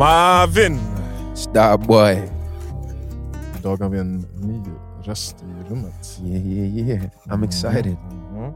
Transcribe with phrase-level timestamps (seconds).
[0.00, 0.78] Marvin!
[1.34, 2.22] Starboy.
[3.58, 4.62] Idag har vi en ny
[5.04, 6.20] röst i rummet.
[6.22, 7.10] Yeah, yeah, yeah.
[7.24, 7.96] I'm excited.
[8.32, 8.52] Mm.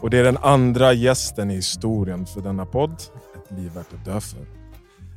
[0.00, 2.92] Och det är den andra gästen i historien för denna podd.
[2.92, 4.46] Ett liv värt att dö för.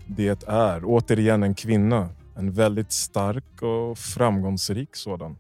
[0.08, 2.10] Det är återigen en kvinna.
[2.36, 5.38] En väldigt stark och framgångsrik sådan.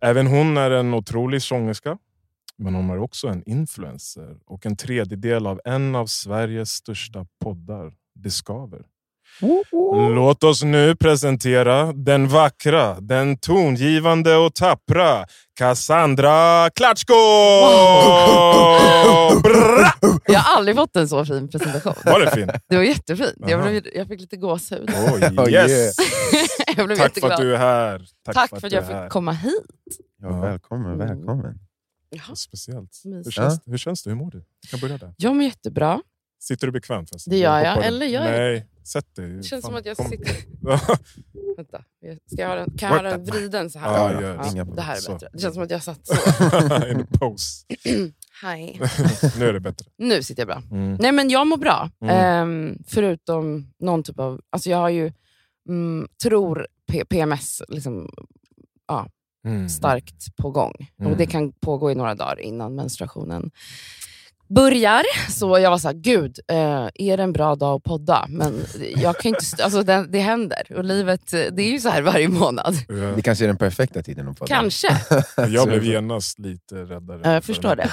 [0.00, 1.98] Även hon är en otrolig sångerska.
[2.56, 7.92] Men hon är också en influencer och en tredjedel av en av Sveriges största poddar,
[8.14, 8.82] Det skaver.
[10.14, 15.26] Låt oss nu presentera den vackra, den tongivande och tappra
[15.58, 17.14] Cassandra Klatschko!
[20.26, 21.94] Jag har aldrig fått en så fin presentation.
[22.04, 22.50] Var det fint?
[22.68, 23.34] Det var jättefint.
[23.48, 24.90] Jag, blev, jag fick lite gåshud.
[24.90, 25.96] Oh, yes.
[26.76, 28.06] jag blev Tack för att du är här.
[28.34, 29.52] Tack, för att jag fick komma hit.
[30.22, 30.40] Ja, Ja.
[30.40, 31.08] välkommen, Mm.
[31.08, 31.58] välkommen.
[32.10, 32.34] Jaha.
[32.36, 33.00] Speciellt.
[33.24, 34.10] Hur känns, hur känns det?
[34.10, 34.38] Hur mår du?
[34.62, 35.14] Vi kan börja där.
[35.16, 36.00] Jag mår jättebra.
[36.42, 37.08] Sitter du bekvämt?
[37.10, 37.30] förresten?
[37.30, 37.84] Det gör jag.
[37.84, 39.28] Eller gör jag- Nej, sätt dig.
[39.36, 40.08] Det känns Fan, som att jag kom.
[40.08, 40.36] sitter...
[41.56, 41.84] Vänta.
[42.26, 43.92] Ska jag ha den, kan jag ha den vriden så här?
[44.12, 44.48] Ja, gör det.
[44.52, 45.12] Inga det här är Så.
[45.12, 45.28] bättre.
[45.32, 46.14] Det känns som att jag satt så.
[46.90, 47.66] In pose.
[48.42, 48.80] Hej.
[49.38, 49.86] nu är det bättre.
[49.98, 50.62] Nu sitter jag bra.
[50.78, 50.94] Mm.
[51.00, 51.90] Nej, men jag mår bra.
[52.02, 52.16] Mm.
[52.16, 54.40] Ehm, förutom någon typ av...
[54.50, 55.12] Alltså jag har ju,
[55.68, 58.08] mm, tror P- PMS liksom,
[59.46, 59.68] Mm.
[59.68, 60.74] starkt på gång.
[61.00, 61.12] Mm.
[61.12, 63.50] Och Det kan pågå i några dagar innan menstruationen
[64.54, 65.02] börjar.
[65.30, 66.56] Så jag var så här, gud, eh,
[66.94, 68.26] är det en bra dag att podda?
[68.28, 68.64] Men
[68.96, 70.62] jag kan inte, alltså det, det händer.
[70.76, 72.76] Och livet, eh, det är ju så här varje månad.
[72.88, 72.94] Ja.
[72.94, 74.54] Det kanske är den perfekta tiden att podda.
[74.54, 74.88] Kanske.
[75.48, 77.20] Jag blev genast lite räddare.
[77.24, 77.90] Ja, jag förstår det.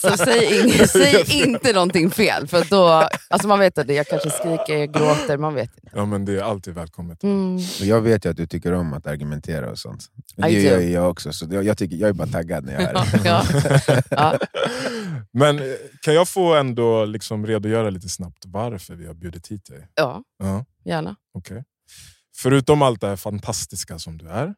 [0.00, 2.48] Så säg, ing- säg inte någonting fel.
[2.48, 5.90] För då, alltså man vet att det, jag kanske skriker, jag gråter, man vet inte.
[5.96, 7.22] Ja, men det är alltid välkommet.
[7.22, 7.56] Mm.
[7.56, 10.04] Och Jag vet ju att du tycker om att argumentera och sånt.
[10.36, 12.94] Det gör jag också, så jag, jag, tycker, jag är bara taggad när jag är
[12.94, 13.20] här.
[13.24, 13.42] Ja.
[14.10, 14.38] Ja.
[15.42, 15.64] Men eh,
[16.02, 19.88] kan jag få ändå liksom redogöra lite snabbt varför vi har bjudit hit dig?
[19.94, 21.16] ja, Ja, gärna.
[21.34, 21.64] okej.
[22.36, 24.54] Förutom allt det här fantastiska som du är,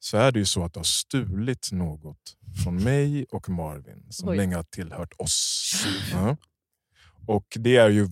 [0.00, 4.28] så är det ju så att du har stulit något från mig och Marvin som
[4.28, 4.36] Oj.
[4.36, 5.72] länge har tillhört oss.
[6.12, 6.36] Ja.
[7.26, 8.08] Och det är ju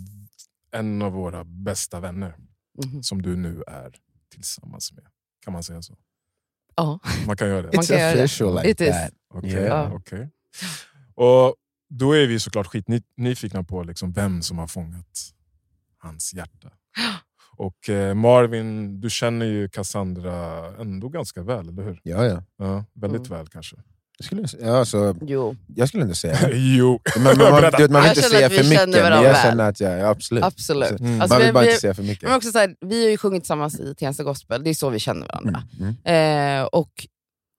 [0.70, 2.36] en av våra bästa vänner
[2.84, 3.02] Mhm.
[3.02, 3.94] som du nu är
[4.34, 5.04] tillsammans med.
[5.44, 5.96] Kan man säga så?
[6.76, 6.98] Ja.
[7.26, 7.68] Man kan göra det?
[7.68, 8.88] It's official like It is.
[8.88, 9.12] that.
[9.34, 9.50] Okej.
[9.52, 9.90] Ja.
[11.16, 11.54] Och
[11.88, 15.32] Då är vi såklart skitnyfikna på liksom vem som har fångat
[15.98, 16.68] hans hjärta.
[17.56, 22.00] Och eh, Marvin, du känner ju Cassandra ändå ganska väl, eller hur?
[22.02, 22.42] Ja, ja.
[22.58, 23.38] Ja, väldigt Mm.
[23.38, 23.76] väl kanske.
[24.18, 27.00] Jag skulle, ja, alltså, Jo, jag skulle inte säga jo.
[27.16, 29.26] Men, men, man, du vet, man vill inte säga vi för mycket, känner men varandra
[29.28, 29.42] jag väl.
[29.42, 30.44] känner att jag, ja, absolut.
[30.44, 31.00] absolut.
[31.00, 31.20] Mm.
[31.20, 32.22] Alltså, man vi, vill bara vi, inte säga för mycket.
[32.22, 34.90] men också så här, vi har ju sjungit tillsammans i Tensta Gospel, det är så
[34.90, 35.62] vi känner varandra.
[35.80, 36.60] Mm, mm.
[36.62, 37.06] Eh, och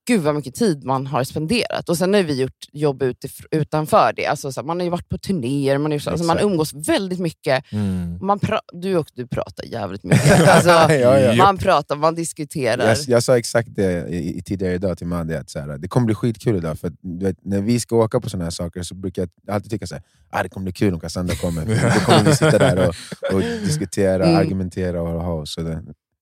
[0.07, 1.89] gud vad mycket tid man har spenderat.
[1.89, 3.03] Och sen har vi gjort jobb
[3.51, 4.25] utanför det.
[4.25, 7.71] Alltså, så man har ju varit på turnéer, man, så- alltså, man umgås väldigt mycket.
[7.71, 8.17] Mm.
[8.21, 8.39] Man
[8.73, 10.47] du, och, du pratar jävligt mycket.
[10.47, 11.35] Alltså, ja, ja.
[11.35, 12.87] man pratar, man diskuterar.
[12.87, 15.87] Jag, jag sa exakt det i, i tidigare idag till Madde, att så här, det
[15.87, 16.79] kommer bli skitkul idag.
[16.79, 19.85] För vet, när vi ska åka på såna här saker så brukar jag alltid tycka
[19.95, 21.65] att ah, det kommer bli kul om Cassandra kommer.
[21.65, 22.95] Då kommer vi sitta där och,
[23.35, 24.37] och diskutera, Mm.
[24.37, 25.57] argumentera och ha oss.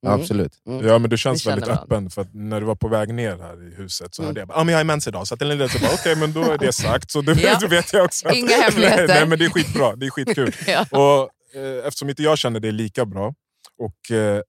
[0.06, 0.22] Så det, Mm.
[0.22, 0.54] Absolut.
[0.68, 0.88] Mm.
[0.88, 1.84] Ja men du känns väldigt varandra.
[1.84, 4.28] öppen, för att när du var på väg ner här i huset så Mm.
[4.30, 5.92] hörde jag bara, ah, men jag är mens idag, så att den lilla så bara,
[5.94, 7.12] okej men då är det sagt.
[7.12, 7.58] Så då, Ja.
[7.62, 8.28] då vet jag också.
[8.28, 8.98] att- Inga hemligheter.
[9.08, 10.52] nej, nej men det är skitbra, det är skitkul.
[10.68, 10.82] Ja.
[10.92, 11.30] Och,
[11.60, 13.34] eh, eftersom inte jag känner det lika bra,
[13.80, 14.42] och eh,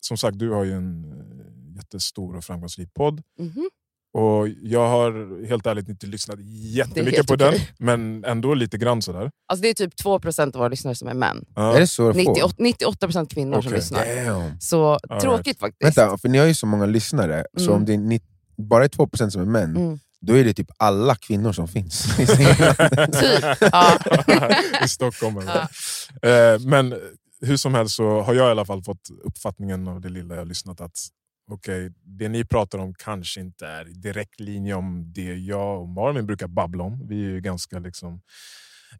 [0.00, 3.22] som sagt du har ju en eh, jättestor och framgångsrik podd.
[3.38, 3.68] Mhm.
[4.14, 6.38] Och jag har helt ärligt inte lyssnat
[6.76, 9.30] jättemycket på den, men ändå lite grann sådär.
[9.48, 11.44] Alltså, det är typ 2% av våra lyssnare som är män.
[11.56, 11.76] Ja.
[11.76, 12.18] Är det så få?
[12.18, 13.72] 98%, 98% kvinnor som Okej.
[13.78, 14.24] lyssnar.
[14.24, 14.60] Damn.
[14.60, 15.22] Så right.
[15.22, 15.98] tråkigt faktiskt.
[15.98, 17.74] Vänta, för ni har ju så många lyssnare, så Mm.
[17.74, 18.20] om det är ni,
[18.56, 19.98] bara är 2% som är män, Mm.
[20.20, 22.16] då är det typ alla kvinnor som finns.
[22.16, 23.56] Typ.
[23.72, 23.98] Ja.
[24.84, 25.38] i Stockholm.
[25.38, 25.60] eller?
[26.54, 26.94] Eh, Men
[27.40, 30.40] hur som helst så har jag i alla fall fått uppfattningen av det lilla jag
[30.40, 30.96] har lyssnat att
[31.50, 35.88] okej, det ni pratar om kanske inte är i direkt linje om det jag och
[35.88, 37.06] Marvin brukar babbla om.
[37.08, 38.20] Vi är ju ganska liksom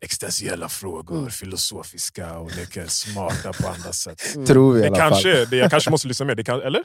[0.00, 1.30] existentiella frågor, Mm.
[1.30, 4.46] filosofiska och leker smarta på andra sätt.
[4.46, 5.10] Tror vi i Det alla fall.
[5.10, 6.84] kanske, det, jag kanske måste lyssna mer, det kan, eller?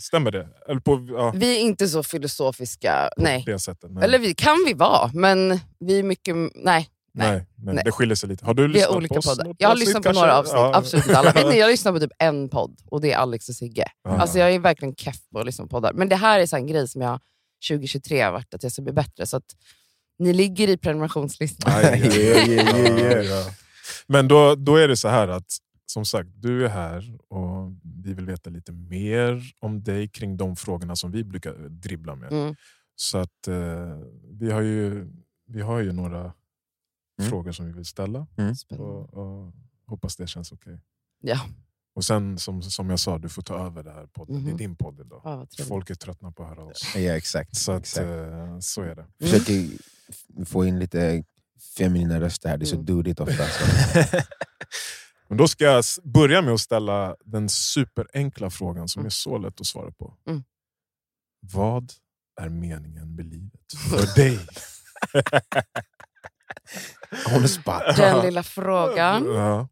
[0.00, 0.48] Stämmer det?
[0.68, 3.10] Eller på, ja, Vi är inte så filosofiska.
[3.16, 3.42] på Nej.
[3.46, 3.90] det sättet?
[3.90, 4.04] Nej.
[4.04, 6.34] Eller vi kan vi vara, men vi är mycket...
[6.54, 6.88] Nej.
[7.12, 7.30] Nej.
[7.30, 7.84] nej, nej, nej.
[7.84, 8.44] det skiljer sig lite.
[8.44, 9.54] Har du lyssnat olika på poddar.
[9.58, 10.20] Jag har lyssnat på kanske?
[10.20, 10.72] några avsnitt, Ja.
[10.74, 11.32] absolut inte alla.
[11.34, 13.84] Men jag lyssnar på typ en podd och det är Alex och Sigge.
[14.02, 14.10] Ja.
[14.10, 15.92] Alltså jag är verkligen keff på att lyssna på poddar.
[15.92, 17.20] Men det här är så en grej som jag
[17.68, 19.26] 2023 har varit att jag ska bli bättre.
[19.26, 19.44] Så att
[20.18, 21.72] ni ligger i prenumerationslistan.
[21.74, 21.84] Aj.
[21.84, 23.44] Yeah, yeah, yeah, ja.
[24.06, 25.46] Men då, då är det så här att,
[25.86, 27.72] som sagt, du är här och
[28.04, 32.32] vi vill veta lite mer om dig kring de frågorna som vi brukar dribbla med.
[32.32, 32.54] Mm.
[32.96, 33.98] Så att eh,
[34.40, 35.06] vi har ju,
[35.46, 36.32] vi har ju några
[37.18, 37.30] Mm.
[37.30, 38.26] frågor som vi vill ställa
[38.56, 38.92] Spännande.
[38.92, 39.14] och,
[39.46, 39.52] och
[39.86, 40.80] hoppas det känns okej.
[41.20, 41.40] Ja.
[41.94, 44.34] Och sen som, som jag sa, du får ta över det här podden.
[44.36, 44.56] Det är Mhm.
[44.56, 45.22] din podd idag.
[45.22, 45.68] Trevligt.
[45.68, 46.94] Folk är tröttna på att höra oss.
[46.96, 47.56] Ja, exakt.
[47.56, 48.06] Så, att, exakt.
[48.06, 49.06] eh, så är det.
[49.20, 49.68] Försöker
[50.08, 51.24] f- få in lite
[51.76, 52.86] feminina röster här, det är så Mm.
[52.86, 53.44] dudigt ofta.
[55.28, 59.06] Men då ska jag börja med att ställa den superenkla frågan som Mm.
[59.06, 60.14] är så lätt att svara på.
[60.26, 60.44] Mm.
[61.40, 61.92] Vad
[62.40, 64.38] är meningen med livet för dig?
[67.36, 67.82] On the spot.
[67.96, 69.24] Den lilla frågan.
[69.34, 69.68] Ja.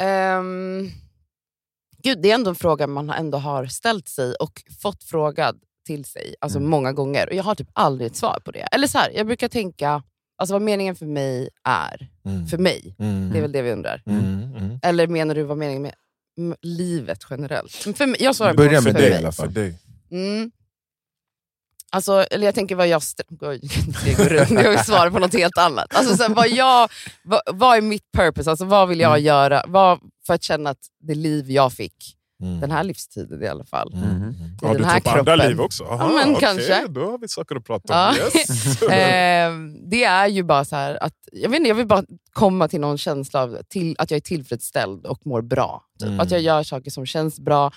[0.00, 0.90] Ehm,
[2.02, 5.56] gud, det är ändå en fråga man ändå har ställt sig och fått frågad
[5.86, 6.70] till sig alltså Mm.
[6.70, 7.28] många gånger.
[7.28, 8.60] Och Jag har typ aldrig ett svar på det.
[8.72, 10.02] Eller så här, Jag brukar tänka
[10.38, 12.08] alltså vad meningen för mig är.
[12.26, 12.46] Mm.
[12.46, 12.96] För mig.
[12.98, 13.30] Mm.
[13.32, 14.02] Det är väl det vi undrar.
[14.06, 14.78] Mm, mm.
[14.82, 15.94] Eller menar du vad meningen med
[16.62, 17.72] livet generellt?
[17.72, 19.18] För mig, jag svarar Börja för med För det i dig.
[19.18, 19.52] alla För fall.
[19.54, 19.78] dig.
[21.92, 21.96] Mm.
[21.98, 23.02] Alltså, eller jag tänker vad jag...
[23.40, 23.60] Oj,
[24.04, 24.50] det går runt.
[24.50, 25.94] Jag vill svara på något helt annat.
[25.94, 26.88] Alltså, så här, vad, jag,
[27.24, 28.50] vad, vad är mitt purpose?
[28.50, 29.24] Alltså, vad vill jag Mm.
[29.24, 32.12] göra vad, för att känna att det liv jag fick,
[32.42, 32.60] Mm.
[32.60, 33.92] den här livstiden i alla fall.
[33.94, 34.04] Mm.
[34.16, 34.30] Mm.
[34.30, 35.48] I Ja, den du här tror på andra kroppen.
[35.50, 35.84] liv också?
[35.84, 36.86] Aha, Ja, men okej, kanske.
[36.88, 38.14] Då har vi saker att prata om.
[38.18, 38.26] Ja.
[38.38, 38.82] Yes.
[38.90, 42.68] Ehm, det är ju bara så här att jag, vet inte, jag vill bara komma
[42.68, 45.82] till någon känsla av till, att jag är tillfredsställd och mår bra.
[45.98, 46.08] Typ.
[46.08, 46.20] Mm.
[46.20, 47.72] Att jag gör saker som känns bra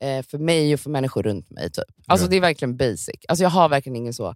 [0.00, 1.70] eh, för mig och för människor runt mig.
[1.70, 1.84] Typ.
[2.06, 2.30] Alltså, Ja.
[2.30, 3.16] Det är verkligen basic.
[3.28, 4.34] Alltså, jag har verkligen ingen så,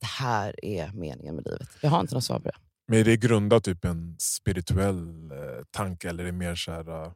[0.00, 1.68] det här är meningen med livet.
[1.80, 2.56] Jag har inte något svar på det.
[2.88, 7.04] Men är det grundat typ en spirituell eh, tanke eller är det mer så här,
[7.04, 7.12] eh,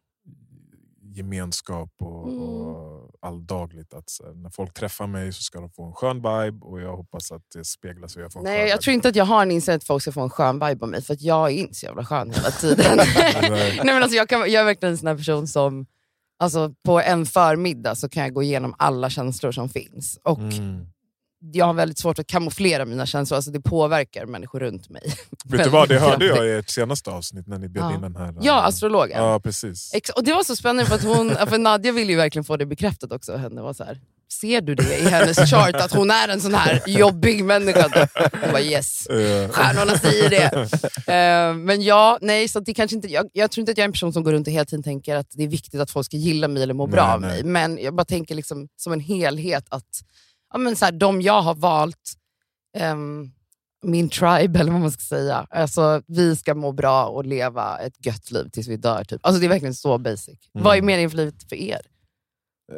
[1.14, 2.40] gemenskap och, Mm.
[2.42, 3.94] och alldagligt?
[3.94, 6.96] Att så när folk träffar mig så ska de få en skön vibe och jag
[6.96, 8.78] hoppas att det speglas och jag får Nej, jag vibe.
[8.78, 10.88] tror inte att jag har en inställning att folk ska få en skön vibe av
[10.88, 12.96] mig, för att jag är inte så jävla skön hela tiden.
[13.42, 13.80] Nej.
[13.84, 15.86] Men alltså, jag, kan, jag är verkligen en sån person som,
[16.42, 20.18] alltså, på en förmiddag så kan jag gå igenom alla känslor som finns.
[20.22, 20.86] Och Mm
[21.52, 25.02] jag har väldigt svårt att kamouflera mina känslor, alltså det påverkar människor runt mig.
[25.44, 27.94] Vet du vad, det hörde jag i ert senaste avsnitt när ni bjöd Ja.
[27.94, 28.28] in den här...
[28.28, 29.22] eh, Ja, astrologen.
[29.24, 29.94] Ja, precis.
[29.94, 32.56] Ex- och Det var så spännande, för, att hon, för Nadja ville ju verkligen få
[32.56, 33.36] det bekräftat också.
[33.36, 34.00] Henne var så här,
[34.40, 38.08] Ser du det i hennes chart, att hon är en sån här jobbig människa?
[38.42, 39.06] Hon bara yes.
[39.06, 40.68] Eh, Stjärnorna säger det.
[41.12, 43.88] Eh, men ja, nej, så det kanske inte, jag, jag tror inte att jag är
[43.88, 46.06] en person som går runt och hela tiden tänker att det är viktigt att folk
[46.06, 47.44] ska gilla mig eller må bra Nej, av mig.
[47.44, 49.88] Men jag bara tänker liksom, som en helhet att
[50.52, 52.14] ja, men så här, de jag har valt,
[52.78, 53.30] ehm,
[53.84, 58.06] min tribe eller vad man ska säga, alltså, vi ska må bra och leva ett
[58.06, 59.04] gött liv tills vi dör.
[59.04, 59.26] Typ.
[59.26, 60.38] Alltså, det är verkligen så basic.
[60.54, 60.64] Mm.
[60.64, 61.80] Vad är meningen för livet för er?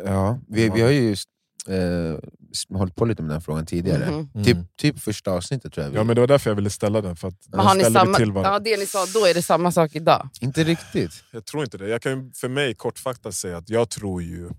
[0.05, 1.29] Ja, vi, vi har ju just,
[1.69, 4.11] eh, hållit på lite med den här frågan tidigare.
[4.11, 4.29] Mhm.
[4.35, 4.45] mm.
[4.45, 5.91] Typ, typ första avsnittet tror jag.
[5.91, 7.17] Vi, Ja, men det var därför jag ville ställa den.
[7.17, 8.53] För att har ni samma, till varandra.
[8.53, 10.29] ja, det ni sa då, är det samma sak idag?
[10.41, 11.25] Inte riktigt.
[11.33, 11.89] Jag tror inte det.
[11.89, 14.51] Jag kan ju för mig kortfattat säga att jag tror ju...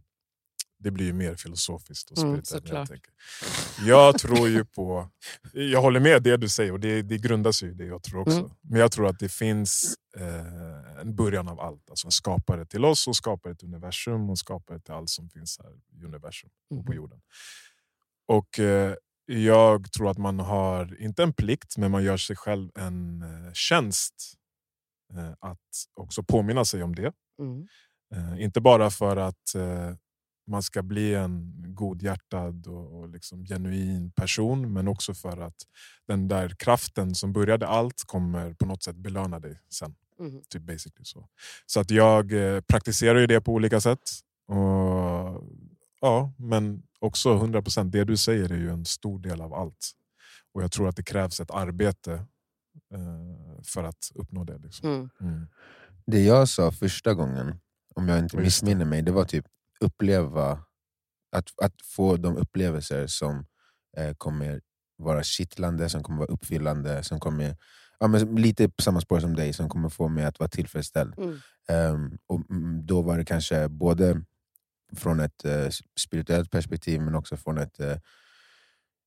[0.85, 2.87] Det blir ju mer filosofiskt och Mm, spirituellt.
[2.89, 3.09] såklart.
[3.79, 5.09] jag, jag tror ju på...
[5.53, 8.21] Jag håller med det du säger och det, det grundas ju i det jag tror
[8.21, 8.37] också.
[8.39, 8.51] Mm.
[8.61, 11.89] Men jag tror att det finns eh, en början av allt.
[11.89, 15.59] Alltså en skapare till oss och skapare till universum och skapare till allt som finns
[15.63, 16.95] här i universum och på Mhm.
[16.97, 17.21] jorden.
[18.27, 18.95] Och eh,
[19.25, 23.53] jag tror att man har, inte en plikt, men man gör sig själv en eh,
[23.53, 24.15] tjänst
[25.13, 25.59] eh, att
[25.93, 27.13] också påminna sig om det.
[27.39, 27.67] Mm.
[28.15, 29.93] Eh, inte bara för att eh,
[30.47, 35.55] man ska bli en godhjärtad och, och liksom genuin person, men också för att
[36.07, 39.95] den där kraften som började allt kommer på något sätt belöna dig sen.
[40.19, 40.41] Mm.
[40.49, 41.27] Typ basically så.
[41.65, 44.11] Så att jag eh, praktiserar ju det på olika sätt.
[44.47, 45.43] Och,
[46.01, 49.91] ja, men också 100% det du säger är ju en stor del av allt.
[50.53, 52.13] Och jag tror att det krävs ett arbete
[52.93, 54.57] eh, för att uppnå det.
[54.57, 54.89] Liksom.
[54.89, 55.09] Mm.
[55.21, 55.47] Mm.
[56.05, 57.59] Det jag sa första gången,
[57.95, 59.45] om jag inte missminner mig, det var typ
[59.79, 60.59] uppleva,
[61.31, 63.45] att, att få de upplevelser som
[63.97, 64.61] eh, kommer
[64.97, 67.57] vara kittlande, som kommer vara uppfyllande, som kommer,
[67.99, 71.13] ja, men lite på samma spår som dig, som kommer få mig att vara tillfredsställd.
[71.17, 71.39] Mm.
[71.67, 72.41] Ehm, och
[72.83, 74.21] då var det kanske både
[74.95, 77.97] från ett eh, spirituellt perspektiv men också från ett eh,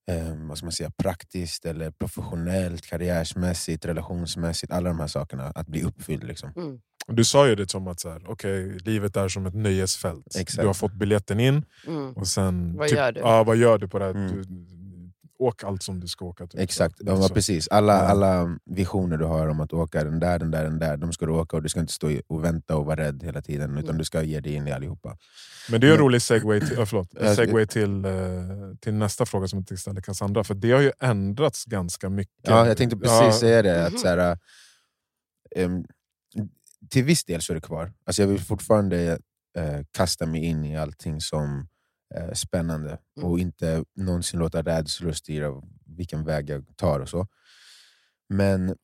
[0.08, 4.72] eh, vad man säga, praktiskt, eller professionellt, karriärsmässigt, relationsmässigt.
[4.72, 6.24] Alla de här sakerna, att bli uppfylld.
[6.24, 6.52] Liksom.
[6.56, 6.80] Mm.
[7.12, 10.36] Du sa ju det som att så här, okay, livet är som ett nöjesfält.
[10.36, 10.60] Exakt.
[10.60, 12.12] Du har fått biljetten in Mm.
[12.12, 12.76] och sen...
[12.76, 13.20] Vad typ, gör du?
[13.20, 14.10] Ja, vad gör du på det här?
[14.14, 14.32] Mm.
[14.32, 14.44] Du,
[15.38, 16.46] åk allt som du ska åka.
[16.46, 16.60] Typ.
[16.60, 17.68] Exakt, Så, ja, precis.
[17.68, 17.98] Alla, Ja.
[18.00, 21.26] alla visioner du har om att åka den där, den där, den där, de ska
[21.26, 23.84] du åka och du ska inte stå och vänta och vara rädd hela tiden, utan
[23.84, 23.98] Mm.
[23.98, 25.16] du ska ge dig in i allihopa.
[25.70, 28.12] Men det är en rolig segway, till, äh, förlåt, segway till, eh,
[28.80, 30.44] till nästa fråga som jag ställa Cassandra.
[30.44, 32.34] För det har ju ändrats ganska mycket.
[32.42, 33.86] Ja, jag tänkte precis Ja, säga det.
[33.86, 33.98] Att, Mhm.
[33.98, 34.38] så här,
[35.56, 35.84] ehm,
[36.90, 37.92] till viss del så är det kvar.
[38.04, 39.18] Alltså jag vill fortfarande
[39.56, 41.68] eh, kasta mig in i allting som
[42.14, 43.30] är spännande Mm.
[43.30, 47.26] och inte någonsin låta rädslor styra vilken väg jag tar och så.
[48.28, 48.76] Men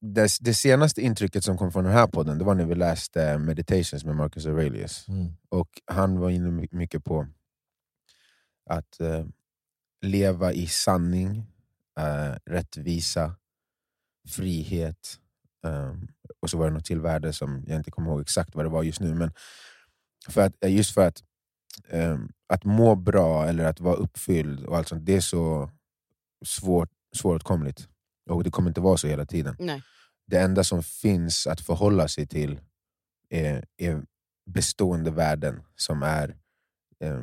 [0.00, 3.38] det, det senaste intrycket som kom från den här podden det var när vi läste
[3.38, 5.08] Meditations med Marcus Aurelius.
[5.08, 5.32] Mm.
[5.48, 7.26] Och Han var inne my- mycket på
[8.70, 9.26] att eh,
[10.02, 11.36] leva i sanning,
[11.98, 13.34] eh, rättvisa,
[14.28, 15.18] frihet.
[15.64, 15.94] Eh,
[16.40, 18.68] och så var det något till värde som jag inte kommer ihåg exakt vad det
[18.68, 19.14] var just nu.
[19.14, 19.32] Men
[20.28, 21.22] för att, eh, just för att,
[21.88, 25.70] eh, att må bra eller att vara uppfylld, och allt sånt, det är så
[26.44, 27.88] svårt, svåråtkomligt.
[28.30, 29.56] Och det kommer inte vara så hela tiden.
[29.58, 29.82] Nej.
[30.26, 32.60] Det enda som finns att förhålla sig till
[33.28, 34.04] är, är
[34.46, 36.36] bestående värden som är
[37.00, 37.22] eh,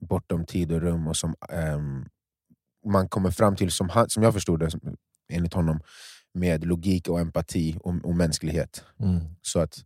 [0.00, 1.34] bortom tid och rum och som
[2.86, 4.70] man kommer fram till, som, han, som jag förstod det
[5.32, 5.80] enligt honom,
[6.38, 8.84] med logik och empati och, och mänsklighet.
[8.98, 9.20] Mm.
[9.42, 9.84] Så att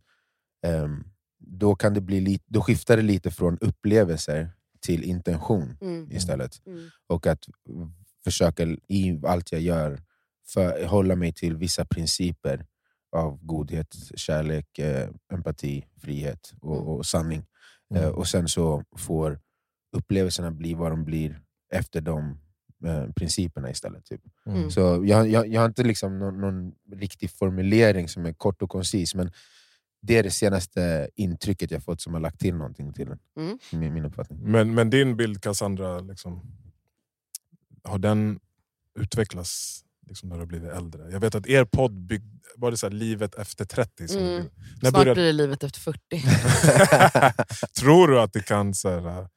[0.65, 1.03] ehm,
[1.39, 6.11] då, kan det bli lite, då skiftar det lite från upplevelser till intention Mm.
[6.11, 6.61] istället.
[6.67, 6.89] Mm.
[7.07, 7.45] Och att
[8.23, 10.01] försöka i allt jag gör
[10.53, 12.65] för, hålla mig till vissa principer
[13.15, 16.87] av godhet, kärlek, eh, empati, frihet och, Mm.
[16.87, 17.45] och sanning.
[17.91, 18.03] Mm.
[18.03, 19.39] Eh, och sen så får
[19.97, 21.41] upplevelserna bli vad de blir
[21.73, 22.39] efter de
[22.85, 24.05] eh, principerna istället.
[24.05, 24.21] Typ.
[24.45, 24.71] Mm.
[24.71, 28.69] Så jag, jag, jag har inte liksom någon, någon riktig formulering som är kort och
[28.69, 29.31] koncis, men
[30.01, 33.19] det är det senaste intrycket jag fått som har lagt till någonting till den.
[33.37, 33.57] Mm.
[33.71, 34.39] Min, min uppfattning.
[34.39, 36.41] Men, men din bild Cassandra, liksom,
[37.83, 38.39] har den
[38.99, 41.11] utvecklats liksom, när du har blivit äldre?
[41.11, 44.07] Jag vet att er podd byggde, var det så här, livet efter 30?
[44.07, 44.45] Som Mm.
[44.81, 45.99] när Snart började, blir det livet efter 40.
[47.79, 49.27] Tror du att det kan, så här, eh,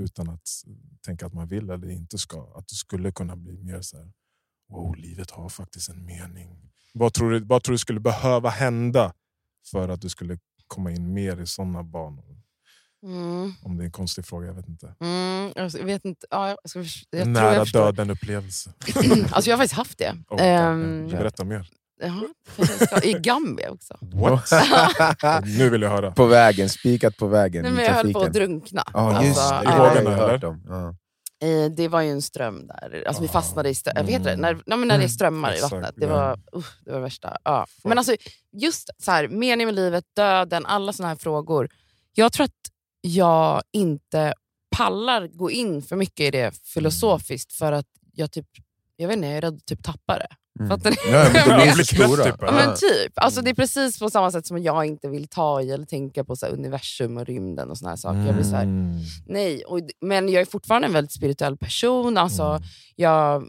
[0.00, 0.48] utan att
[1.06, 4.12] tänka att man vill eller inte ska, att det skulle kunna bli mer så här,
[4.70, 6.70] wow, livet har faktiskt en mening.
[6.94, 9.12] Vad tror, du, vad tror du skulle behöva hända
[9.70, 12.40] för att du skulle komma in mer i sådana banor?
[13.02, 13.52] Mm.
[13.62, 14.94] Om det är en konstig fråga, jag vet inte.
[15.00, 15.52] Mm.
[15.56, 16.26] Jag vet inte.
[16.30, 17.80] Ja, jag, ska, jag Nära jag förstår.
[17.84, 18.72] döden upplevelse.
[19.32, 20.16] Alltså jag har faktiskt haft det.
[20.28, 21.70] Oh, Ehm, Berätta mer.
[22.00, 23.98] Kanske ska- I Gambia också.
[24.00, 24.50] What?
[25.58, 26.10] nu vill jag höra.
[26.10, 28.84] på vägen, spikat på vägen Nej, men jag höll på att drunkna.
[28.94, 29.74] Ja, just Alltså, det.
[29.74, 29.94] i ja.
[29.94, 30.58] vågorna, hört eller?
[30.68, 30.94] Ja.
[31.42, 33.04] Eh, Det var ju en ström där.
[33.06, 33.32] Alltså, vi Ah.
[33.32, 33.94] fastnade i ström.
[33.96, 34.30] Vad heter det?
[34.32, 34.40] Mm.
[34.40, 35.94] När, nej, men när det är strömmar i vattnet.
[35.96, 36.12] Det ja.
[36.12, 37.36] var, uh, det var det värsta.
[37.44, 37.66] Ja.
[37.84, 38.14] Men alltså,
[38.52, 41.68] just så här, mening med livet, döden, alla såna här frågor.
[42.14, 42.52] Jag tror att
[43.00, 44.34] jag inte
[44.76, 48.46] pallar gå in för mycket i det filosofiskt för att jag typ
[48.96, 50.26] jag vet inte, jag är rädd att typ tappa det.
[50.58, 50.68] Mm.
[50.70, 50.96] Fattar ni?
[51.12, 52.24] Ja, men de är så stora.
[52.24, 53.12] typ, Ja, men typ.
[53.14, 56.24] Alltså, det är precis på samma sätt som jag inte vill ta i eller tänka
[56.24, 58.26] på så här, universum och rymden och såna här saker.
[58.26, 58.98] Jag blir så här, Mm.
[59.26, 59.64] nej.
[59.64, 62.18] Och, men jag är fortfarande en väldigt spirituell person.
[62.18, 62.62] Alltså, Mm.
[62.96, 63.44] jag,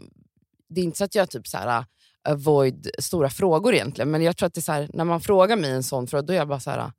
[0.68, 1.84] det är inte så att jag typ så här, uh,
[2.28, 5.56] avoid stora frågor egentligen, men jag tror att det är så här, när man frågar
[5.56, 6.90] mig en sån fråga, då är jag bara så här, uh,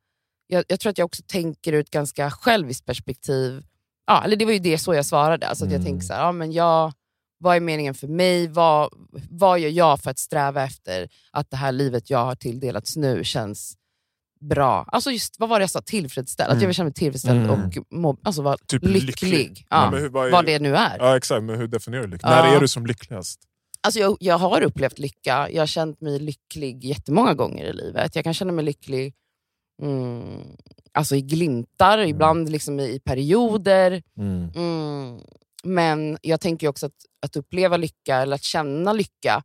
[0.47, 3.63] jag, jag tror att jag också tänker ett ganska själviskt perspektiv.
[4.07, 5.47] Ja, eller det var ju det så jag svarade.
[5.47, 5.91] Alltså att jag Mm.
[5.91, 6.93] tänker så här, ja, men jag,
[7.43, 8.47] vad är meningen för mig?
[8.47, 8.89] Vad,
[9.29, 13.23] vad gör jag för att sträva efter att det här livet jag har tilldelats nu
[13.23, 13.77] känns
[14.41, 14.85] bra?
[14.87, 15.81] Alltså just, vad var det jag sa?
[15.81, 16.47] Tillfredsställd.
[16.49, 16.67] Att jag Mm.
[16.67, 17.49] vill känna mig tillfredsställd Mm.
[17.51, 19.07] och må, alltså vara Typ lycklig.
[19.07, 19.65] lycklig.
[19.69, 20.97] Ja, men hur- vad är- vad det nu är.
[20.99, 22.27] Ja, exakt, men hur definierar du lycka?
[22.29, 22.43] Ja.
[22.43, 23.39] När är du som lyckligast?
[23.81, 25.47] Alltså jag, jag har upplevt lycka.
[25.51, 28.15] Jag har känt mig lycklig jättemånga gånger i livet.
[28.15, 29.13] Jag kan känna mig lycklig
[29.81, 30.39] mm,
[30.93, 34.03] alltså i glimtar, ibland liksom i, i perioder.
[34.17, 35.19] Mm,
[35.63, 39.43] men jag tänker också att, att uppleva lycka, eller att känna lycka,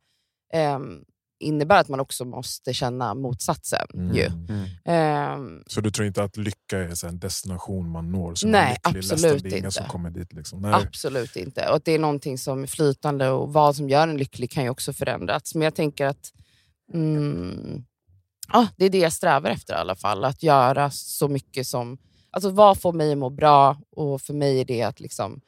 [0.52, 1.04] ehm,
[1.40, 3.86] innebär att man också måste känna motsatsen.
[3.94, 4.16] Mm.
[4.16, 4.24] Ju.
[4.26, 4.66] Mm.
[4.84, 8.34] Ehm, Så du tror inte att lycka är en destination man når?
[8.34, 9.70] Som Nej, är lycklig, absolut ingen inte.
[9.70, 10.32] som kommer dit.
[10.32, 10.60] Liksom.
[10.60, 10.74] Nej.
[10.74, 11.68] Absolut inte.
[11.68, 14.70] Och det är någonting som är flytande och vad som gör en lycklig kan ju
[14.70, 15.54] också förändras.
[15.54, 16.32] Men jag tänker att
[16.94, 17.84] mm,
[18.52, 20.24] ja, det är det jag strävar efter i alla fall.
[20.24, 21.98] Att göra så mycket som...
[22.30, 23.76] Alltså vad får mig att må bra?
[23.90, 25.40] Och för mig är det att liksom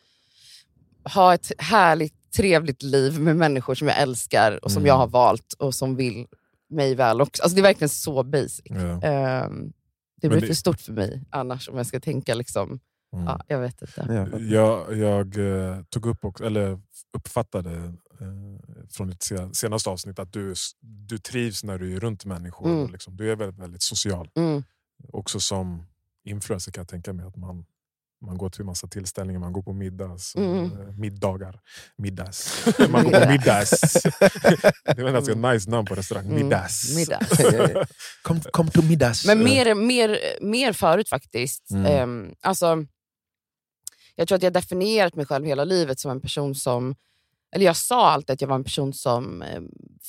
[1.05, 4.87] ha ett härligt, trevligt liv med människor som jag älskar och som Mm.
[4.89, 6.27] jag har valt och som vill
[6.71, 7.43] mig väl också.
[7.43, 8.61] Alltså det är verkligen så basic.
[8.65, 9.03] Ja.
[9.03, 9.73] Ehm,
[10.21, 12.81] det blir det- för stort för mig annars om jag ska tänka liksom...
[13.13, 13.25] Mm.
[13.27, 14.07] Ja, jag vet inte.
[14.33, 14.97] Ja, jag.
[14.99, 15.37] Jag,
[15.71, 16.81] eh, tog upp också, eller
[17.17, 17.75] uppfattade
[18.21, 22.69] eh, från ditt se- senaste avsnitt att du, du trivs när du är runt människor.
[22.69, 22.83] Mm.
[22.85, 24.31] Och liksom, du är väldigt, väldigt social.
[24.37, 24.63] Mm.
[25.13, 25.87] Också som
[26.25, 27.65] influencer kan jag tänka mig att man,
[28.27, 30.65] man går till massa tillställningar, man går på middags, Mm.
[30.65, 31.61] eh, middagar,
[31.97, 32.67] middags.
[32.91, 33.71] man går på middags.
[34.85, 36.37] det ett ganska nice namn på restaurang, Mm.
[36.43, 36.97] middags.
[36.97, 37.21] Middag.
[38.23, 39.27] Kom, kom till middags.
[39.27, 41.71] Men mer, mer, mer förut faktiskt.
[41.71, 41.87] Mm.
[41.87, 42.85] Ehm, alltså,
[44.15, 46.95] jag tror att jag definierat mig själv hela livet som en person som...
[47.53, 49.61] Eller jag sa alltid att jag var en person som eh,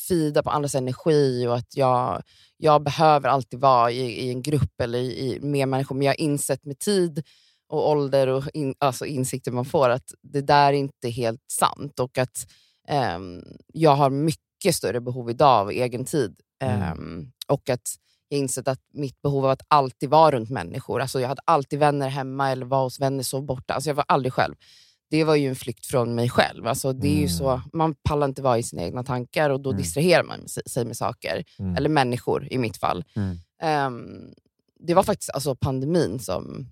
[0.07, 2.23] feedar på andras energi och att jag,
[2.57, 5.95] jag behöver alltid vara i, i en grupp eller i, i, med människor.
[5.95, 7.23] Men jag har insett med tid
[7.71, 11.99] och ålder och in, alltså insikter man får att det där är inte helt sant.
[11.99, 12.47] Och att
[12.87, 16.35] ehm, jag har mycket större behov idag av egen tid.
[16.63, 16.81] Mm.
[16.81, 17.81] Ehm, och att
[18.29, 21.79] jag insett att mitt behov av att alltid vara runt människor, alltså jag hade alltid
[21.79, 23.73] vänner hemma eller var hos vänner, sov borta.
[23.73, 24.55] Alltså jag var aldrig själv.
[25.09, 26.67] Det var ju en flykt från mig själv.
[26.67, 27.29] Alltså det är ju Mm.
[27.29, 29.81] så, man pallar inte vara i sina egna tankar och då Mm.
[29.81, 31.43] distraherar man sig- med saker.
[31.59, 31.75] Mm.
[31.75, 33.03] Eller människor i mitt fall.
[33.15, 33.37] Mm.
[33.61, 34.33] Ehm,
[34.79, 36.67] det var faktiskt alltså pandemin som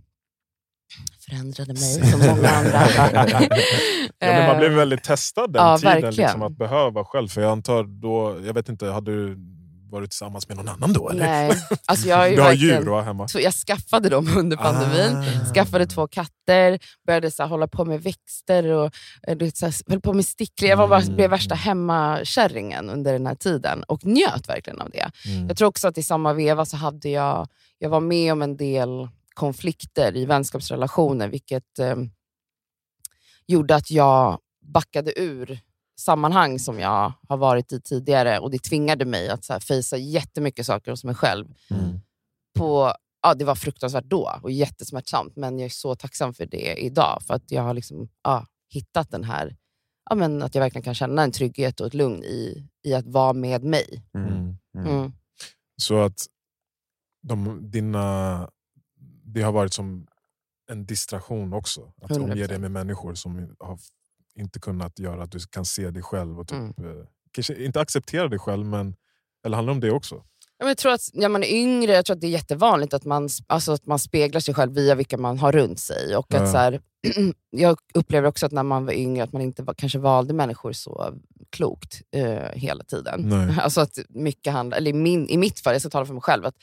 [1.25, 2.81] förändrade mig, som många andra.
[4.21, 7.27] Ja, men man blev Ehm, väldigt testad den ja, tiden, liksom, att behöva själv.
[7.27, 9.37] För jag antar då, jag vet inte, hade du
[9.91, 11.09] varit tillsammans med någon annan då?
[11.09, 11.25] Eller?
[11.25, 11.51] Nej,
[11.85, 13.27] alltså jag har ju Du har djur va, hemma?
[13.27, 15.17] Så jag skaffade dem under pandemin.
[15.17, 15.53] Ah.
[15.53, 18.91] Skaffade två katter, började så här, hålla på med växter och
[19.27, 20.69] eh, du vet, så här, höll på med stickling.
[20.69, 21.15] Jag var bara, Mm.
[21.15, 25.11] blev värsta hemmakärringen under den här tiden och njöt verkligen av det.
[25.31, 25.47] Mm.
[25.47, 27.47] Jag tror också att i samma veva så hade jag,
[27.79, 29.07] jag var med om en del
[29.39, 31.95] konflikter i vänskapsrelationer, vilket eh,
[33.47, 34.39] gjorde att jag
[34.73, 35.59] backade ur
[35.99, 39.97] sammanhang som jag har varit i tidigare och det tvingade mig att så här, fejsa
[39.97, 41.45] jättemycket saker hos mig själv.
[41.71, 41.99] Mm.
[42.57, 46.75] På, ja, det var fruktansvärt då och jättesmärtsamt, men jag är så tacksam för det
[46.75, 47.21] idag.
[47.27, 49.55] För att jag har liksom, ja, hittat den här,
[50.09, 53.07] ja, men att jag verkligen kan känna en trygghet och ett lugn i, i att
[53.07, 54.03] vara med mig.
[54.13, 54.57] Mm.
[54.75, 54.87] Mm.
[54.87, 55.13] Mm.
[55.81, 56.27] Så att
[57.21, 58.49] de, dina,
[59.33, 60.07] det har varit som
[60.71, 61.93] en distraktion också.
[62.01, 62.23] Att 100%.
[62.23, 63.79] omge dig med människor som har
[64.35, 66.99] inte kunnat göra att du kan se dig själv och typ, Mm.
[66.99, 68.95] eh, kanske inte acceptera dig själv, men
[69.45, 70.23] eller handlar det om det också?
[70.57, 73.29] Jag tror att när man är yngre, jag tror att det är jättevanligt att man,
[73.47, 76.15] alltså att man speglar sig själv via vilka man har runt sig.
[76.15, 76.51] Och att Ja.
[76.51, 76.81] så här,
[77.49, 80.73] jag upplever också att när man var yngre att man inte var, kanske valde människor
[80.73, 81.13] så
[81.49, 83.21] klokt eh, hela tiden.
[83.29, 83.55] Nej.
[83.61, 86.21] Alltså att mycket handlar, eller i, min, i mitt fall, jag ska tala för mig
[86.23, 86.55] själv, att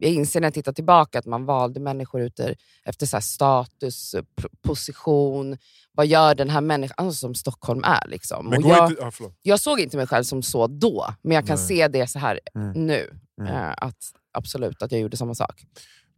[0.00, 2.54] jag inser när jag tittar tillbaka att man valde människor ute,
[2.84, 4.14] efter så status,
[4.62, 5.56] position,
[5.92, 8.08] vad gör den här människan, alltså som Stockholm är.
[8.08, 8.48] Liksom.
[8.48, 9.38] Men jag, inte, förlåt.
[9.42, 11.66] jag såg inte mig själv som så då, men jag kan Nej.
[11.66, 12.86] se det så här Mm.
[12.86, 13.10] nu.
[13.40, 13.52] Mm.
[13.54, 13.98] Eh, att
[14.32, 15.62] absolut att jag gjorde samma sak.